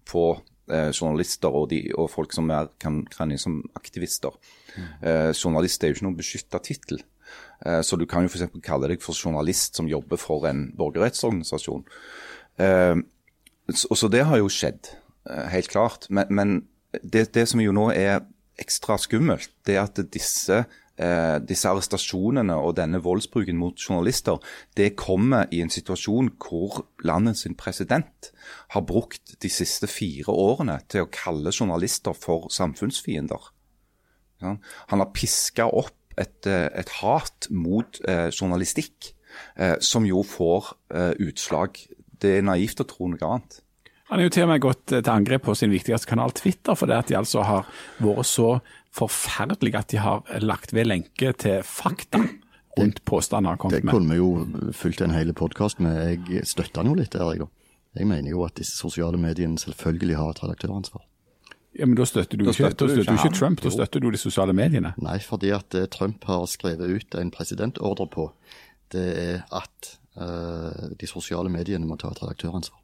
[0.08, 0.30] på
[0.72, 4.36] eh, journalister og, de, og, folk som er, kan trene som aktivister.
[4.76, 4.88] Mm.
[5.02, 7.04] Eh, journalist er jo ikke noen beskytta tittel.
[7.66, 8.50] Eh, så du kan jo f.eks.
[8.64, 11.86] kalle deg for journalist som jobber for en borgerrettsorganisasjon.
[12.62, 12.96] Eh,
[13.74, 14.92] så det har jo skjedd,
[15.30, 16.10] eh, helt klart.
[16.10, 16.68] Men
[17.04, 18.22] det, det som jo nå er
[18.58, 20.66] ekstra skummelt, det er at disse
[20.98, 24.40] disse arrestasjonene og denne voldsbruken mot journalister,
[24.74, 28.32] det kommer i en situasjon hvor landets president
[28.74, 33.46] har brukt de siste fire årene til å kalle journalister for samfunnsfiender.
[34.42, 34.58] Han
[34.90, 39.14] har piska opp et, eh, et hat mot eh, journalistikk,
[39.56, 41.80] eh, som jo får eh, utslag.
[42.18, 43.62] Det er naivt å tro noe annet.
[44.08, 46.78] Han er jo til og med gått eh, til angrep på sin viktigste kanal Twitter,
[46.80, 47.70] for det at de altså har
[48.04, 48.58] vært så
[48.98, 52.24] forferdelige at de har lagt ved lenke til fakta
[52.78, 53.82] rundt påstander han med.
[53.82, 56.28] Det kunne vi jo fulgt en hel podkast med.
[56.30, 57.50] Jeg støtter han jo litt der, jeg da.
[57.98, 61.02] Jeg mener jo at disse sosiale mediene selvfølgelig har et redaktøransvar.
[61.78, 64.10] Ja, Men da støtter du, da støtter ikke, du ikke, ikke Trump, da støtter du
[64.14, 64.96] de sosiale mediene?
[65.04, 68.32] Nei, fordi at det Trump har skrevet ut en presidentordre på,
[68.96, 72.82] det er at uh, de sosiale mediene må ta et redaktøransvar.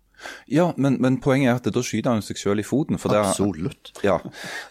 [0.48, 3.00] Ja, men, men, poenget er at da skyter han seg selv i foten.
[3.00, 3.92] Absolutt.
[3.98, 4.20] Det, ja,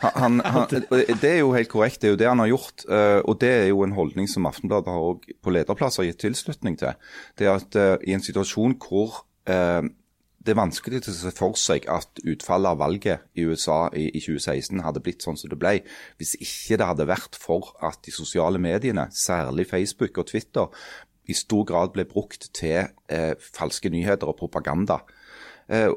[0.00, 2.86] han, han, det er jo helt korrekt, det er jo det han har gjort.
[2.88, 6.96] Uh, og det er jo en holdning som Aftenbladet har på lederplasser gitt tilslutning til.
[7.38, 9.82] Det er at uh, i en situasjon hvor uh,
[10.42, 14.20] det er vanskelig å se for seg at utfallet av valget i USA i, i,
[14.22, 15.76] 2016 hadde blitt sånn som det ble,
[16.18, 20.82] hvis ikke det hadde vært for at de sosiale mediene, særlig Facebook og Twitter,
[21.30, 24.98] i stor grad ble brukt til eh, falske nyheter og propaganda.
[25.70, 25.92] Eh,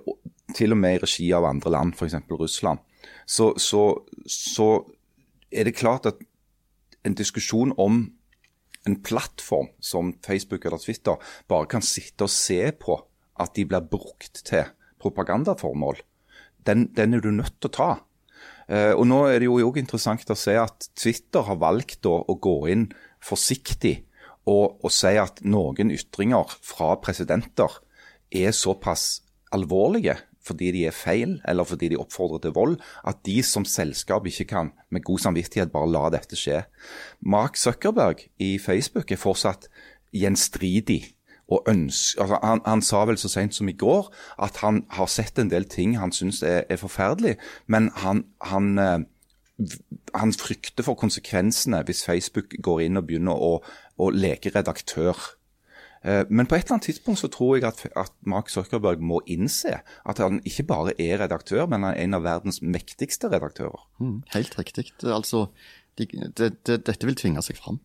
[0.53, 2.19] til og med i regi av andre land, f.eks.
[2.29, 2.83] Russland.
[3.25, 3.87] Så, så,
[4.29, 4.69] så
[5.49, 6.21] er det klart at
[7.05, 8.05] en diskusjon om
[8.85, 11.17] en plattform som Facebook eller Twitter
[11.49, 12.99] bare kan sitte og se på
[13.41, 14.67] at de blir brukt til
[15.01, 15.99] propagandaformål,
[16.65, 17.89] den, den er du nødt til å ta.
[18.65, 22.17] Uh, og Nå er det jo også interessant å se at Twitter har valgt å,
[22.25, 22.87] å gå inn
[23.23, 23.99] forsiktig
[24.45, 27.81] og, og, si at noen ytringer fra presidenter
[28.33, 33.39] er såpass alvorlige fordi de er feil eller fordi de oppfordrer til vold, at de
[33.41, 36.59] som selskap ikke kan med god samvittighet bare la dette skje.
[37.25, 39.65] Mark Zuckerberg i Facebook er fortsatt
[40.13, 41.14] gjenstridig
[41.47, 44.09] og ønsker altså han, han, sa vel så sent som i går
[44.41, 47.35] at han har sett en del ting han syns er, er forferdelig,
[47.67, 48.99] men han, han, eh,
[50.15, 53.59] han, frykter for konsekvensene hvis Facebook går inn og begynner å,
[54.01, 55.19] å leke redaktør.
[56.01, 59.21] Eh, men på et eller annet tidspunkt så tror jeg at, at Mark Zuckerberg må
[59.29, 63.85] innse at han ikke bare er redaktør, men han er en av verdens mektigste redaktører.
[64.01, 64.91] Mm, helt riktig.
[65.03, 65.47] Altså,
[65.97, 67.79] de, de, de, dette vil tvinge seg fram.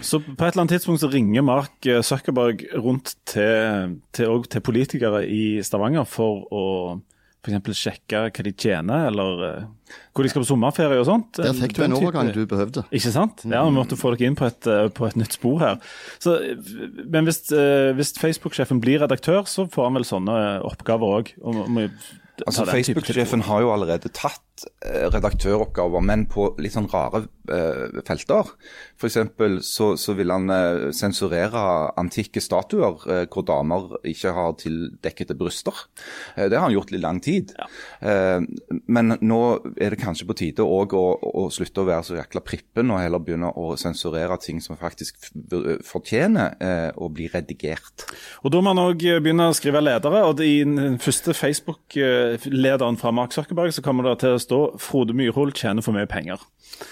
[0.00, 5.24] Så på et eller annet tidspunkt så ringer Mark Zuckerberg rundt til, til, til politikere
[5.28, 6.66] i Stavanger for å
[7.40, 7.76] f.eks.
[7.78, 11.40] sjekke hva de tjener, eller uh, hvor de skal på sommerferie og sånt.
[11.40, 12.84] Der fikk du en overgang du behøvde.
[12.92, 13.44] Ikke sant?
[13.48, 15.80] Ja, vi måtte få dere inn på et, eh, på et nytt spor her.
[16.22, 16.36] Så,
[17.00, 17.46] men hvis,
[17.96, 20.36] hvis Facebook-sjefen blir redaktør, så får han vel sånne
[20.68, 21.32] oppgaver òg.
[22.44, 24.44] Altså, Facebook-sjefen har jo allerede tatt
[24.80, 28.48] redaktøroppgaver, men på litt sånn rare eh, felter.
[29.00, 29.18] F.eks.
[29.66, 31.62] Så, så vil han eh, sensurere
[32.00, 35.84] antikke statuer eh, hvor damer ikke har tildekkede bryster.
[36.36, 37.52] det har han gjort i lang tid.
[37.56, 37.66] Ja.
[38.86, 39.40] men nå
[39.80, 43.22] er det kanskje på tide å, å, slutte å være så jækla prippen og heller
[43.22, 45.30] begynne å sensurere ting som faktisk
[45.86, 48.06] fortjener å bli redigert.
[48.44, 50.22] Og Da må han òg begynne å skrive ledere.
[50.26, 54.49] og I den første Facebook-lederen fra Mark Zuckerberg så kommer det til å stå
[54.80, 56.42] Frode Myrhol tjener for mye penger.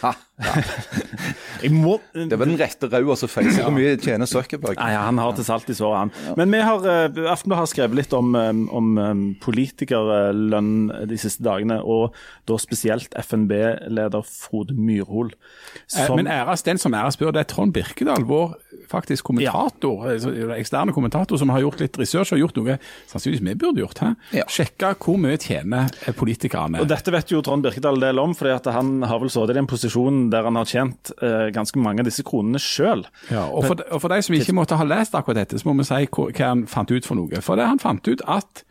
[0.02, 1.68] Ha, ja.
[1.74, 3.62] må, det var den rette rauda som feiser.
[3.64, 4.76] Hvor mye tjener Zuckerberg?
[4.78, 6.12] Nei, Han har til salt i såret, han.
[6.26, 6.34] Ja.
[6.38, 10.72] Men vi har, uh, Aftenbladet har skrevet litt om, um, om um, politikerlønn
[11.10, 12.16] de siste dagene, og
[12.50, 15.32] da spesielt FNB-leder Frode Myrhol.
[15.32, 16.18] Eh, som...
[16.20, 17.32] Men æres den som æres bør.
[17.34, 18.54] Det er Trond Birkedal, vår
[18.88, 20.54] faktisk kommentator, ja.
[20.56, 22.78] eksterne kommentator som har gjort litt research og gjort noe
[23.10, 24.04] sannsynligvis vi burde gjort.
[24.36, 24.46] Ja.
[24.48, 26.82] Sjekka hvor mye tjener politikerne.
[26.82, 29.70] Og Dette vet jo Trond Birkedal del om, fordi han har vel sittet i en
[29.70, 33.06] posisjon der han har tjent eh, ganske mange av disse kronene sjøl.
[33.32, 35.78] Ja, og, for, og for de som ikke måtte ha lest akkurat dette, så må
[35.80, 37.44] vi si hva, hva han fant ut for noe.
[37.44, 38.64] For det han fant ut at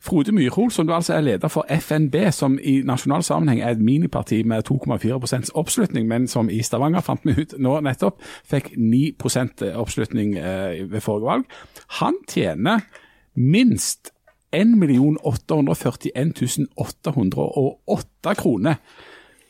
[0.00, 3.82] Frode Myrhol, som du altså er leder for FNB, som i nasjonal sammenheng er et
[3.84, 8.16] miniparti med 2,4 oppslutning, men som i Stavanger, fant vi ut nå nettopp,
[8.48, 9.12] fikk 9
[9.76, 11.44] oppslutning eh, ved forrige valg.
[12.00, 12.80] Han tjener
[13.36, 14.14] minst
[14.52, 14.76] 1
[15.22, 18.74] 841 808 kroner.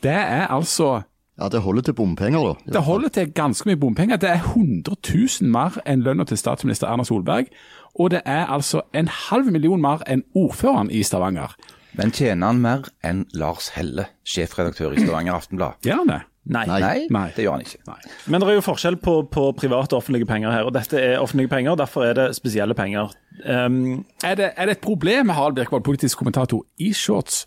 [0.02, 1.02] Det er altså
[1.40, 2.72] Ja, det holder til bompenger, da.
[2.72, 4.16] Det holder til ganske mye bompenger.
[4.20, 4.96] Det er 100
[5.40, 7.48] 000 mer enn lønna til statsminister Erna Solberg.
[7.96, 11.56] Og det er altså en halv million mer enn ordføreren i Stavanger.
[11.96, 15.80] Men tjener han mer enn Lars Helle, sjefredaktør i Stavanger Aftenblad?
[15.82, 16.20] Det?
[16.50, 16.64] Nei.
[16.66, 17.26] Nei, Nei.
[17.36, 17.78] det gjør han ikke.
[17.86, 17.98] Nei.
[18.32, 20.64] Men det er jo forskjell på, på private og offentlige penger her.
[20.66, 23.12] og Dette er offentlige penger, derfor er det spesielle penger.
[23.44, 27.44] Um, Er det, er det et problem med Harald Birkvold, politisk kommentator i shorts,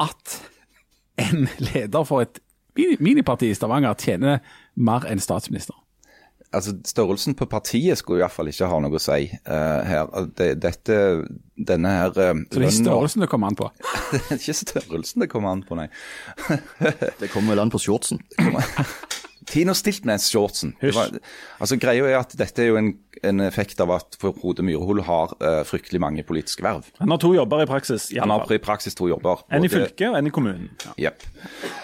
[0.00, 0.38] at
[1.20, 2.40] en leder for et
[3.00, 4.40] miniparti i Stavanger tjener
[4.76, 5.76] mer enn statsminister?
[6.52, 10.10] Altså, Størrelsen på partiet skulle i hvert fall ikke ha noe å si uh, her.
[10.36, 10.98] Det, dette,
[11.56, 13.70] denne her uh, Så det er størrelsen det kommer an på.
[14.12, 15.88] Det er ikke størrelsen det kommer an på, nei.
[17.22, 18.20] Det kommer vel an på shortsen.
[19.48, 20.74] Tino Stiltnes-shortsen.
[20.80, 20.92] Det
[21.60, 22.92] Altså, greia er at dette er jo en,
[23.24, 26.88] en effekt av at Frode Myrhol har uh, fryktelig mange politiske verv.
[26.98, 28.10] han har to jobber i praksis.
[28.12, 29.44] i Han har i praksis to jobber.
[29.50, 30.70] En i fylket og en i kommunen.
[31.00, 31.24] Jepp.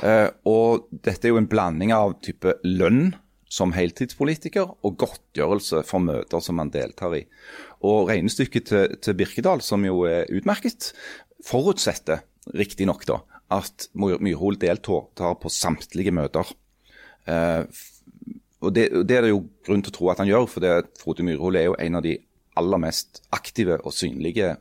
[0.02, 3.14] Uh, og dette er jo en blanding av type lønn
[3.48, 7.22] som heltidspolitiker og godtgjørelse for møter som man deltar i.
[7.84, 10.92] Og regnestykket til, til Birkedal, som jo er utmerket,
[11.46, 12.24] forutsetter
[12.56, 16.48] riktignok at My- Myrhol deltar på samtlige møter.
[17.28, 17.64] Eh,
[18.58, 20.74] og det, det er det jo grunn til å tro at han gjør, for det,
[21.00, 22.18] Frode Myrhol er jo en av de
[22.58, 24.56] aller mest aktive og synlige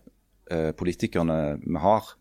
[0.77, 2.13] politikerne vi har.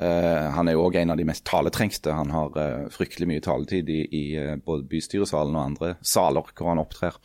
[0.00, 2.12] Eh, han er jo òg en av de mest taletrengste.
[2.14, 6.70] Han har eh, fryktelig mye taletid i, i eh, både bystyresalen og andre saler hvor
[6.72, 7.18] han opptrer.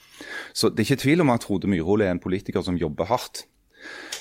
[0.51, 3.45] Så det er ikke tvil om at Frode Myrhol er en politiker som jobber hardt.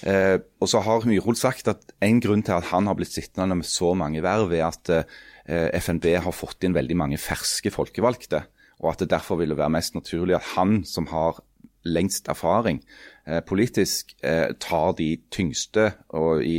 [0.07, 3.59] Eh, og så har Myrhol sagt at en grunn til at han har blitt sittende
[3.59, 8.45] med så mange verv, er at eh, FNB har fått inn veldig mange ferske folkevalgte.
[8.85, 11.41] Og at det derfor ville være mest naturlig at han som har
[11.85, 13.14] lengst erfaring eh,
[13.47, 16.59] politisk, eh, tar de tyngste og i,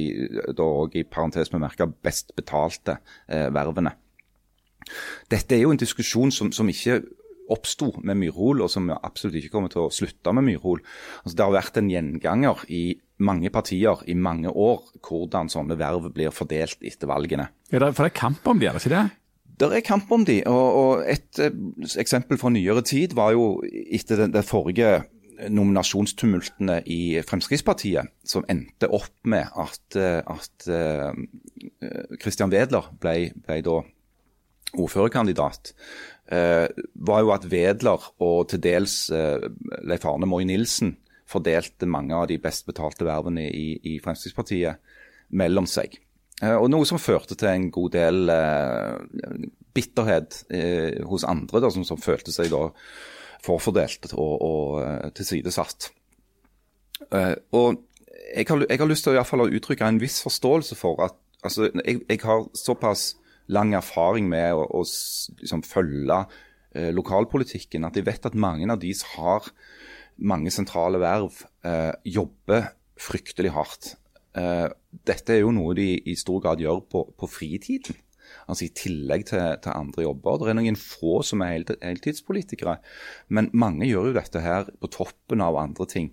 [0.58, 2.98] da også i parentes bemerka best betalte
[3.30, 3.94] eh, vervene.
[5.32, 7.00] Dette er jo en diskusjon som, som ikke
[7.54, 10.80] oppsto med Myrhol, og som absolutt ikke kommer til å slutte med Myrhol.
[11.24, 12.84] Altså, det har vært en gjenganger i
[13.22, 17.48] mange partier i mange år hvordan sånne verv blir fordelt etter valgene.
[17.72, 19.06] Ja, det er- for det er kamp om de, er det ikke det?
[19.58, 21.54] Det er kamp om de, og, og et eh,
[22.02, 25.06] eksempel fra nyere tid var jo etter den, den forrige
[25.52, 31.12] nominasjonstumultene i Fremskrittspartiet, som endte opp med at, eh, at eh,
[32.22, 33.80] Christian Wedler ble, ble da
[34.76, 35.74] ordførerkandidat,
[36.34, 42.28] eh, var jo at Wedler og til dels Leif Arne Moy Nilsen fordelte mange av
[42.30, 44.82] de best betalte vervene i, i Fremskrittspartiet
[45.34, 45.98] mellom seg.
[46.44, 48.32] Og Noe som førte til en god del
[49.74, 50.42] bitterhet
[51.08, 52.66] hos andre, da, som, som følte seg da
[53.46, 55.92] forfordelt og, og eh, tilsidesatt.
[57.12, 57.84] Eh, og
[58.36, 62.02] jeg har, jeg har lyst til å, uttrykke en viss forståelse for at altså, jeg,
[62.10, 63.14] jeg har såpass
[63.54, 66.24] lang erfaring med å, å liksom, følge
[66.76, 69.52] eh, lokalpolitikken at jeg vet at mange av de som har
[70.16, 73.96] mange sentrale verv, eh, jobber fryktelig hardt.
[74.36, 74.68] Eh,
[75.08, 78.00] dette er jo noe de i stor grad gjør på, på fritiden.
[78.46, 80.44] Altså I tillegg til, til andre jobber.
[80.44, 82.78] Det er noen få som er hel, heltidspolitikere,
[83.34, 86.12] men mange gjør jo dette her på toppen av andre ting.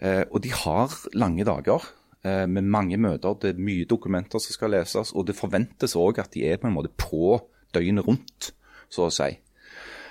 [0.00, 1.84] Eh, og de har lange dager
[2.24, 3.36] eh, med mange møter.
[3.40, 6.70] Det er mye dokumenter som skal leses, og det forventes òg at de er på
[6.70, 7.38] en måte på
[7.74, 8.52] døgnet rundt,
[8.90, 9.34] så å si.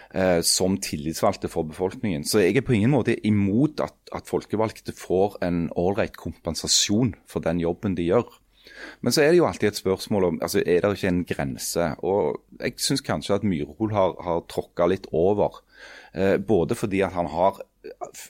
[0.09, 2.23] Eh, som tillitsvalgte for befolkningen.
[2.25, 7.45] Så jeg er på ingen måte imot at, at folkevalgte får en ålreit kompensasjon for
[7.45, 8.25] den jobben de gjør.
[9.01, 11.89] Men så er det jo alltid et spørsmål om altså er det ikke en grense.
[12.03, 15.61] Og jeg syns kanskje at Myrhol har, har tråkka litt over.
[16.13, 17.61] Eh, både fordi at han har,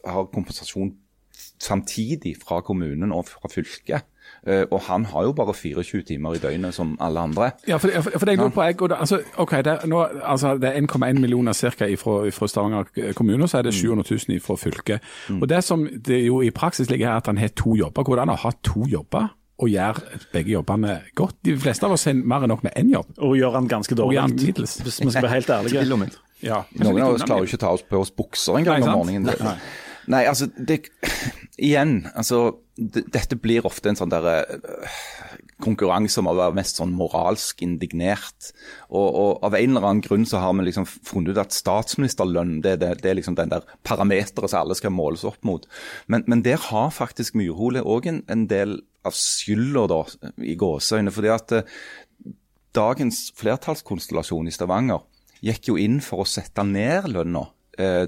[0.05, 0.95] har kompensasjon
[1.59, 4.07] samtidig fra kommunen og fra fylket.
[4.47, 7.51] Uh, og han har jo bare 24 timer i døgnet som alle andre.
[7.67, 10.03] Ja, for, for, for det jeg lurer på, jeg, det, altså, ok, det er, nå,
[10.23, 11.95] altså, det er 1,1 millioner ca.
[11.95, 14.99] fra, fra Stavanger kommune, og så er det 700 000 fra fylket.
[15.41, 18.03] Og Det som det jo i praksis ligger her, at han har to jobber.
[18.03, 19.27] Hvordan har han hatt to jobber
[19.59, 19.99] og gjør
[20.33, 21.35] begge jobbene godt?
[21.45, 23.11] De fleste av oss har mer enn nok med én jobb.
[23.17, 24.23] Og gjør den ganske dårlig,
[24.55, 26.09] hvis vi skal være helt ærlige.
[26.45, 29.01] Ja, Noen av oss klarer jo ikke å ta oss på oss bukser engang om
[29.01, 29.59] morgenen.
[30.09, 30.81] Nei, altså det,
[31.59, 32.45] Igjen, altså
[32.79, 34.99] Dette blir ofte en sånn der, øh,
[35.63, 38.51] konkurranse om å være mest sånn moralsk indignert.
[38.87, 42.59] Og, og av en eller annen grunn så har vi liksom funnet ut at statsministerlønn
[42.63, 45.67] det, det, det er liksom den der parameteret som alle skal måles opp mot.
[46.07, 50.01] Men, men der har faktisk Myrhole òg en, en, del av skylda, da,
[50.43, 51.11] i gåseøyne.
[51.13, 51.77] fordi at eh,
[52.75, 55.05] dagens flertallskonstellasjon i Stavanger
[55.43, 57.45] gikk jo inn for å sette ned lønna
[57.79, 58.05] eh,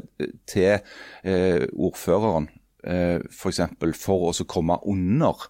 [0.49, 2.49] til eh, ordføreren,
[2.83, 3.61] eh, f.eks.
[3.79, 5.47] For, for å komme under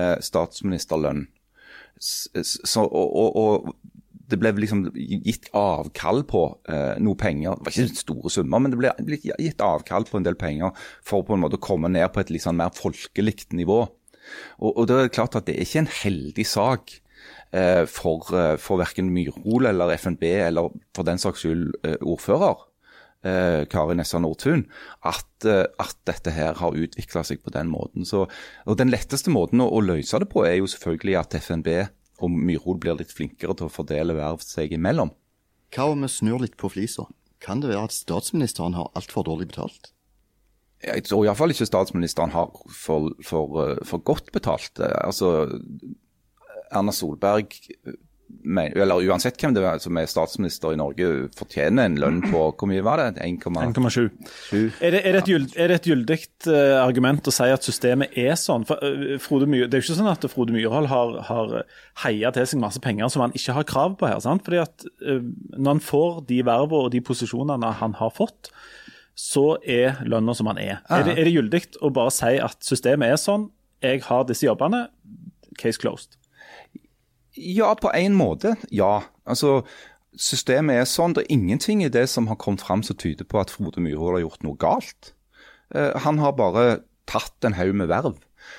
[0.00, 1.26] eh, statsministerlønn.
[2.00, 3.74] Så, og, og,
[4.30, 7.58] det ble liksom gitt avkall på eh, noe penger.
[7.58, 10.70] Det var ikke store summer, men det ble, gitt avkall på en del penger
[11.02, 13.82] for på en måte å komme ned på et sånn mer folkelig nivå.
[14.62, 16.94] Og, og det er klart at det er ikke en heldig sak
[17.56, 22.69] eh, for, eh, for verken Myrhol eller FNB, eller for den saks skyld ordfører.
[23.20, 24.62] Eh, Kari Nessa Nordtun,
[25.04, 28.06] at, eh, at, dette her har utvikla seg på den måten.
[28.08, 28.22] Så,
[28.64, 31.68] og Den letteste måten å, å, løse det på er jo selvfølgelig at FNB
[32.24, 35.12] og Myrhol blir litt flinkere til å fordele verv seg imellom.
[35.68, 37.10] Hva om vi snur litt på flisa?
[37.44, 39.92] Kan det være at statsministeren har altfor dårlig betalt?
[40.80, 44.80] Jeg tror iallfall ikke statsministeren har for, for, eh, for godt betalt.
[44.80, 45.60] Altså,
[46.72, 47.52] Erna Solberg
[48.44, 52.70] eller uansett hvem det er som er statsminister i Norge, fortjener en lønn på hvor
[52.70, 53.22] mye var det?
[53.24, 54.08] 1,7.
[54.80, 58.66] Er, er, er, det et gyldig uh, argument å si at systemet er sånn?
[58.68, 61.56] For, uh, Frode Myhr, det er jo ikke sånn at Frode Myrhold har, har
[62.04, 64.20] heia til seg masse penger som han ikke har krav på her.
[64.24, 64.44] sant?
[64.46, 65.20] Fordi at uh,
[65.56, 68.52] Når han får de vervene og de posisjonene han har fått,
[69.20, 70.78] så er lønna som han er.
[70.88, 73.50] Er det, er det gyldig å bare si at systemet er sånn,
[73.84, 74.86] jeg har disse jobbene,
[75.60, 76.19] case closed?
[77.36, 78.56] Ja, på en måte.
[78.74, 79.02] Ja.
[79.24, 79.60] Altså,
[80.18, 81.14] systemet er sånn.
[81.14, 84.18] Det er ingenting i det som har kommet fram som tyder på at Frode Myhrvold
[84.18, 85.12] har gjort noe galt.
[85.74, 88.18] Eh, han har bare tatt en haug med verv.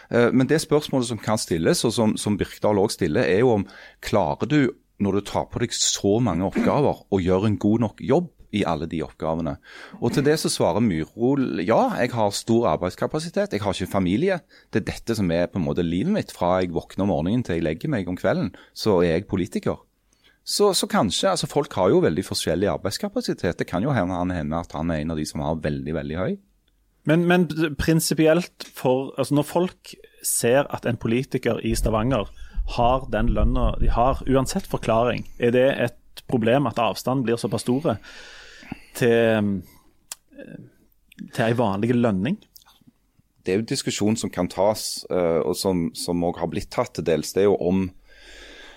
[0.09, 3.57] Eh, men det spørsmålet som kan stilles, og som, som Birkdal òg stiller, er jo
[3.57, 3.67] om
[4.03, 4.61] klarer du,
[5.01, 8.63] når du tar på deg så mange oppgaver, å gjøre en god nok jobb i
[8.67, 9.55] alle de oppgavene.
[9.99, 14.41] Og til det så svarer Myrhol ja, jeg har stor arbeidskapasitet, jeg har ikke familie.
[14.73, 16.35] Det er dette som er på en måte livet mitt.
[16.35, 19.79] Fra jeg våkner om morgenen til jeg legger meg om kvelden, så er jeg politiker.
[20.43, 23.59] Så, så kanskje, altså Folk har jo veldig forskjellig arbeidskapasitet.
[23.59, 26.31] Det kan jo hende at han er en av de som har veldig, veldig høy.
[27.09, 27.47] Men, men
[27.81, 29.93] prinsipielt, for altså når folk
[30.25, 32.29] ser at en politiker i Stavanger
[32.75, 37.65] har den lønna de har, uansett forklaring, er det et problem at avstanden blir såpass
[37.65, 37.97] store?
[38.97, 39.51] Til,
[41.31, 42.39] til ei vanlig lønning?
[43.41, 46.93] Det er jo en diskusjon som kan tas, eh, og som òg har blitt tatt
[46.97, 47.33] til dels.
[47.33, 47.89] Det er jo om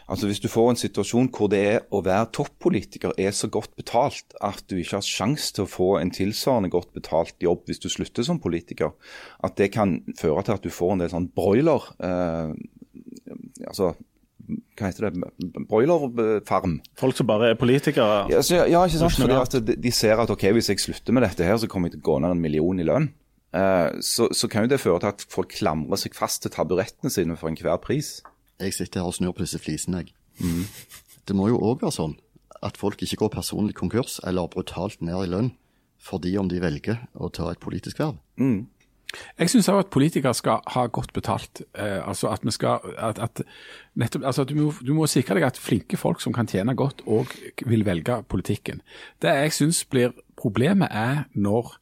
[0.05, 3.73] Altså Hvis du får en situasjon hvor det er å være toppolitiker er så godt
[3.79, 7.81] betalt at du ikke har sjanse til å få en tilsvarende godt betalt jobb hvis
[7.81, 8.93] du slutter som politiker,
[9.41, 12.53] at det kan føre til at du får en del sånn broiler eh,
[13.65, 13.95] altså
[14.79, 15.29] hva heter det,
[15.71, 16.79] broilerfarm.
[17.01, 18.25] Folk som bare er politikere?
[18.33, 19.19] Ja, så, ja ikke sant.
[19.19, 21.91] Fordi at de, de, ser at ok, hvis jeg slutter med dette her, så kommer
[21.91, 23.11] jeg til å gå ned en million i lønn.
[23.55, 27.13] Uh, så, så, kan jo det føre til at folk klamrer seg fast til taburettene
[27.13, 28.19] sine for enhver pris.
[28.63, 30.15] Jeg sitter her og snur på disse flisene, jeg.
[30.43, 30.65] Mm.
[31.25, 32.17] Det må jo òg være sånn
[32.65, 35.53] at folk ikke går personlig konkurs eller brutalt ned i lønn
[36.05, 38.19] fordi om de velger å ta et politisk verv.
[38.37, 38.67] Mm.
[39.39, 41.63] Jeg syns òg at politikere skal ha godt betalt.
[41.79, 43.43] Eh, altså at vi skal at, at
[43.95, 47.05] nettopp, altså du, må, du må sikre deg at flinke folk som kan tjene godt,
[47.07, 47.33] òg
[47.67, 48.83] vil velge politikken.
[49.23, 51.77] Det jeg syns blir problemet, er når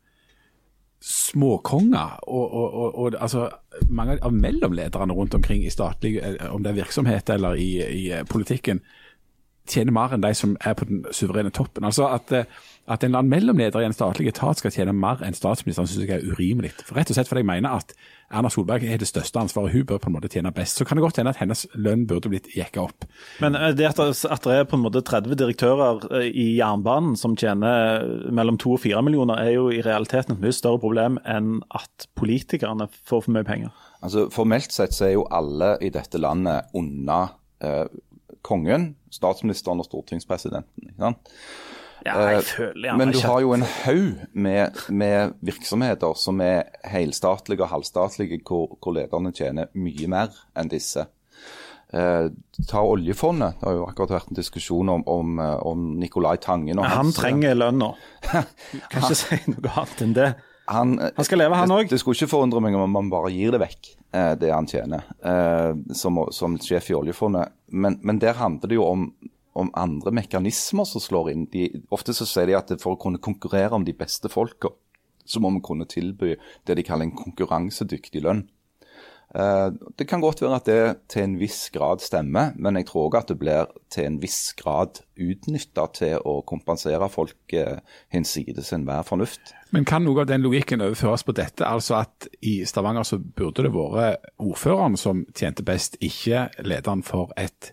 [1.03, 3.49] småkonger og, og, og, og, altså
[3.91, 8.05] mange av mellomlederne rundt omkring i statlig, eh, om det er virksomhet eller i, i
[8.15, 8.83] eh, politikken,
[9.71, 11.85] tjener mer enn de som er på den suverene toppen.
[11.87, 12.49] Altså at eh,
[12.91, 16.09] at en eller annen mellomleder i en statlig etat skal tjene mer enn statsministeren, synes
[16.09, 16.73] jeg er urimelig.
[16.83, 17.95] For rett og slett fordi jeg mener at
[18.33, 19.71] Erna Solberg er det største ansvaret.
[19.71, 20.81] Hun bør på en måte tjene best.
[20.81, 23.07] Så kan det godt hende at hennes lønn burde blitt jekka opp.
[23.45, 27.15] Men eh, det at, at det er på en måte 30 direktører eh, i jernbanen
[27.21, 28.03] som tjener
[28.35, 32.09] mellom 2 og 4 millioner, er jo i realiteten et mye større problem enn at
[32.19, 33.71] politikerne får for mye penger.
[34.03, 37.29] Altså Formelt sett så er jo alle i dette landet unna
[37.63, 37.87] eh,
[38.43, 40.93] kongen, statsministeren og stortingspresidenten.
[40.99, 46.41] Ja, jeg eh, føler jeg Men du har jo en haug med, med, virksomheter som
[46.43, 51.07] er helstatlige og halvstatlige, hvor, hvor, lederne tjener mye mer enn disse.
[51.93, 52.27] Eh,
[52.69, 53.61] ta oljefondet.
[53.61, 56.81] Det har jo akkurat vært en diskusjon om, om, eh, om Nicolai Tangen.
[56.81, 57.93] Og han hans, trenger lønna.
[58.91, 60.33] Kan ikke si noe annet enn det.
[60.73, 61.87] Han, han skal leve, han òg.
[61.87, 64.69] Det, det, skulle ikke forundre meg om man bare gir det vekk, eh, det han
[64.71, 67.53] tjener, eh, som, som, sjef i oljefondet.
[67.73, 69.11] Men, men der handler det jo om
[69.53, 71.45] om andre mekanismer som slår inn.
[71.53, 74.73] De, ofte så sier de at for å kunne konkurrere om de beste folka,
[75.29, 76.35] så må vi kunne tilby
[76.67, 78.47] det de kaller en konkurransedyktig lønn.
[79.35, 83.09] Eh, Det kan godt være at det til en viss grad stemmer, men jeg tror
[83.09, 87.79] òg at det blir til en viss grad utnytta til å kompensere folk eh,
[88.13, 89.55] hinsides enhver fornuft.
[89.73, 91.65] Men kan noe av den logikken overføres på dette?
[91.65, 97.33] Altså at i Stavanger så burde det vært ordføreren som tjente best, ikke lederen for
[97.41, 97.73] et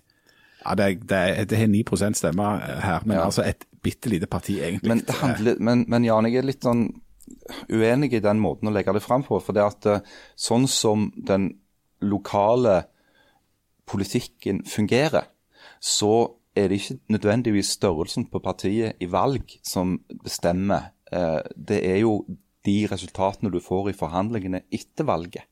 [0.66, 2.48] ja, det, det, det har 9 stemme
[2.84, 3.24] her, men Ja.
[3.26, 4.90] altså et bitte lite parti, egentlig.
[4.92, 6.90] Men, det handler, men, men Jan, jeg er litt sånn
[7.70, 9.40] uenig i den måten å legge det fram på.
[9.44, 10.06] For det at eh,
[10.40, 11.52] sånn som den
[12.02, 12.84] lokale
[13.90, 15.28] politikken fungerer,
[15.82, 20.92] så er det ikke nødvendigvis størrelsen på partiet i valg som bestemmer.
[21.12, 22.26] Eh, Det er jo
[22.66, 25.44] de resultatene du får i forhandlingene etter valget.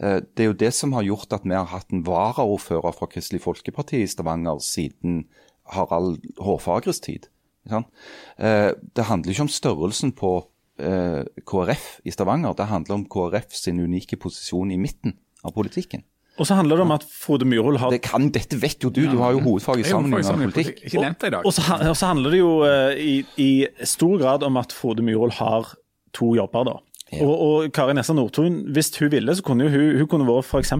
[0.00, 3.06] Eh, Det er jo det som har gjort at vi har hatt en varaordfører fra
[3.06, 5.28] Kristelig Folkeparti i Stavanger siden
[5.66, 7.28] Harald Hårfagres tid.
[7.64, 10.44] Det handler ikke om størrelsen på
[10.74, 15.14] KrF i Stavanger, det handler om KrF sin unike posisjon i midten
[15.46, 16.02] av politikken.
[16.34, 19.04] Og så handler det om at Frode Myrhol har Det kan, dette vet jo du,
[19.06, 20.80] du har jo hovedfag i Jeg jo sammenheng faktisk av sånn, politikk.
[20.88, 21.46] Ikke nevnt det i dag.
[21.46, 23.50] Og så, og så handler det jo eh, i, i
[23.86, 25.70] stor grad om at Frode Myrhol har
[26.14, 26.76] to jobber, da.
[27.20, 30.72] Og, og Kari Nessa Nordtun, hvis hun ville, så kunne hun, hun kunne vært f.eks.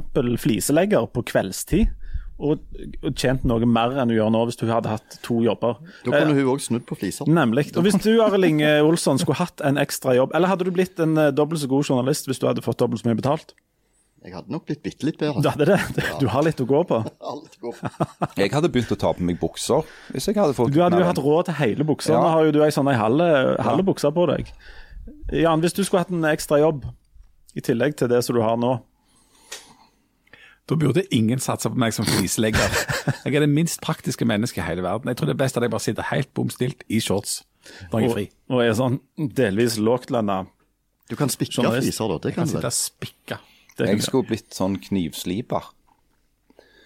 [0.42, 1.92] fliselegger på kveldstid.
[2.35, 2.59] Og,
[3.05, 5.76] og tjent noe mer enn hun gjør nå, hvis hun hadde hatt to jobber.
[6.03, 7.28] Da kunne hun òg snudd på fliser.
[7.30, 7.68] Nemlig.
[7.78, 10.99] Og Hvis du Arild Inge Olsson skulle hatt en ekstra jobb, eller hadde du blitt
[11.05, 13.55] en eh, dobbelt så god journalist hvis du hadde fått dobbelt så mye betalt?
[14.24, 15.43] Jeg hadde nok blitt bitte litt bedre.
[15.45, 16.07] Du hadde det.
[16.18, 17.03] Du har litt å gå på.
[18.41, 21.07] Jeg hadde begynt å ta på meg bukser hvis jeg hadde fått Du hadde jo
[21.07, 22.14] hatt råd til hele buksa.
[22.16, 22.22] Ja.
[22.24, 23.28] Nå har jo du ei sånn ei halve,
[23.62, 24.49] halve bukse på deg.
[25.37, 26.87] Jan, hvis du skulle hatt en ekstra jobb
[27.55, 28.78] i tillegg til det som du har nå,
[30.69, 32.71] Da burde ingen satse på meg som flislegger.
[33.25, 35.09] Jeg er det minst praktiske mennesket i hele verden.
[35.12, 37.43] Jeg tror det er best at jeg bare sitter helt bom stilt i shorts
[37.93, 38.25] når jeg er fri.
[38.53, 40.39] og er sånn delvis lågtlønna
[41.09, 41.85] Du kan spikke Journalist.
[41.89, 42.17] fliser, da.
[42.19, 42.73] Det Jeg kan kan sitte vel.
[42.73, 43.39] spikke.
[43.79, 45.65] Jeg skulle blitt sånn knivsliper.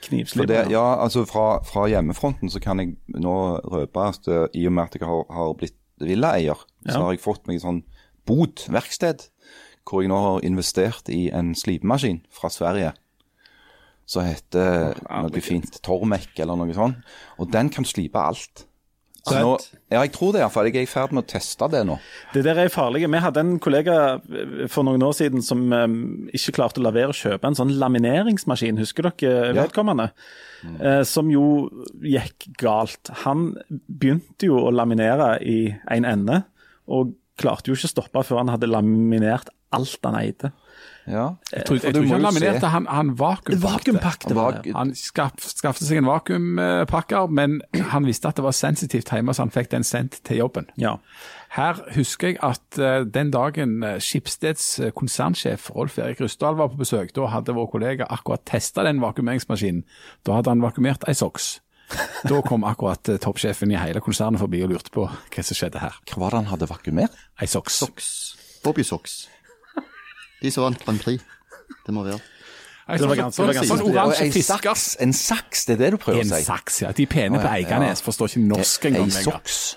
[0.09, 3.35] Det, ja, altså fra, fra hjemmefronten så kan jeg nå
[3.67, 6.55] røpe at eh, i og med at jeg har, har blitt villaeier,
[6.87, 7.03] så Ja.
[7.03, 7.83] har jeg fått meg sånn
[8.27, 9.27] bod, verksted,
[9.85, 12.93] hvor jeg nå har investert i en slipemaskin fra Sverige.
[14.09, 17.03] Som heter noe fint Tormek eller noe sånt.
[17.37, 18.65] Og den kan slipe alt.
[19.29, 19.55] Nå,
[19.91, 20.69] ja, jeg tror det iallfall.
[20.71, 21.99] Jeg er i ferd med å teste det nå.
[22.33, 23.03] Det der er farlig.
[23.05, 25.99] Vi hadde en kollega eh, for noen år siden som um,
[26.35, 29.67] ikke klarte å la være å kjøpe en sånn lamineringsmaskin, husker dere Ja.
[29.69, 30.79] Mm.
[30.81, 31.69] Uh, som jo
[32.03, 33.13] gikk galt.
[33.25, 35.59] Han begynte jo å laminere i
[35.93, 36.43] en ende,
[36.89, 40.53] og klarte jo ikke å stoppe før han hadde laminert alt han eide.
[41.09, 41.27] Ja.
[41.53, 44.35] Jeg tror, jeg tror ikke han se- laminerte, han, han vakuumpakte.
[44.77, 47.61] Han skaff, skaffet seg en vakuumpakker, men
[47.95, 50.69] han visste at det var sensitivt hjemme, så han fikk den sendt til jobben.
[50.81, 50.97] Ja.
[51.57, 56.69] Her husker jeg at eh, den dagen uh, Skipsteds eh, konsernsjef Rolf Erik Rustdal var
[56.69, 59.87] på besøk, da hadde vår kollega akkurat testa den vakuumeringsmaskinen.
[60.29, 61.55] Da hadde han vakuumert ei soks.
[62.29, 65.81] Da kom akkurat eh, toppsjefen i hele konsernet forbi og lurte på hva som skjedde
[65.81, 65.97] her.
[66.11, 67.17] Hva var det han hadde vakuumert?
[67.41, 67.81] Ei soks.
[67.81, 68.11] Socks.
[68.65, 69.23] Bobby Socks.
[70.43, 71.23] De som vant Grand Prix.
[71.87, 72.21] Det må være.
[72.89, 75.65] Ei Det var sånn- ganske- det var sånn- ganske sånn oransje en saks, en saks,
[75.67, 76.37] det er det du prøver En å si?
[76.37, 76.93] En saks, ja.
[76.93, 78.05] De pene på Eiganes ja.
[78.07, 79.77] forstår ikke norsk engang Ei soks.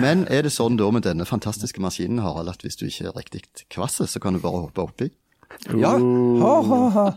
[0.00, 3.12] Men er det sånn da med denne fantastiske maskinen, Harald, at hvis du ikke er
[3.12, 5.10] riktig kvass, så kan du bare hoppe oppi?
[5.76, 5.92] Ja.
[5.98, 7.14] Ha, ha, ha.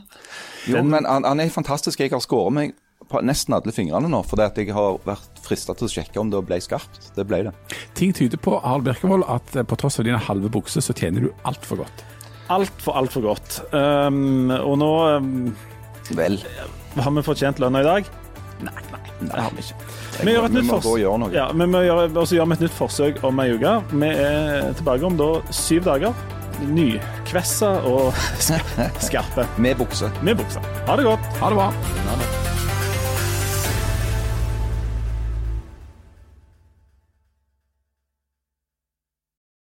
[0.68, 2.00] Jo, men han, han er fantastisk.
[2.00, 2.74] Jeg har skåret meg
[3.10, 6.30] på nesten alle fingrene nå, fordi at jeg har vært frista til å sjekke om
[6.30, 7.14] det ble skarpt.
[7.16, 7.54] Det ble det.
[7.96, 11.34] Ting tyder på Harald Birkevold, at på tross av dine halve bukser, så tjener du
[11.46, 12.04] altfor godt.
[12.50, 13.60] Altfor, altfor godt.
[13.76, 14.90] Um, og nå
[15.20, 15.56] um,
[16.18, 16.40] Vel.
[16.98, 18.10] har vi fortjent lønna i dag.
[18.66, 18.74] Nei,
[19.20, 19.86] Det har vi ikke.
[20.26, 21.32] Vi gjør et vi nytt må fors- gå og gjøre noe.
[21.36, 23.76] Ja, vi gjøre, og så gjør vi et nytt forsøk om ei uke.
[23.94, 26.26] Vi er tilbake om da syv dager.
[26.60, 28.10] Nykvessa og
[29.08, 30.10] skarpe Med bukse.
[30.28, 30.66] med bukser.
[30.90, 31.30] Ha det godt.
[31.40, 32.59] Ha det bra.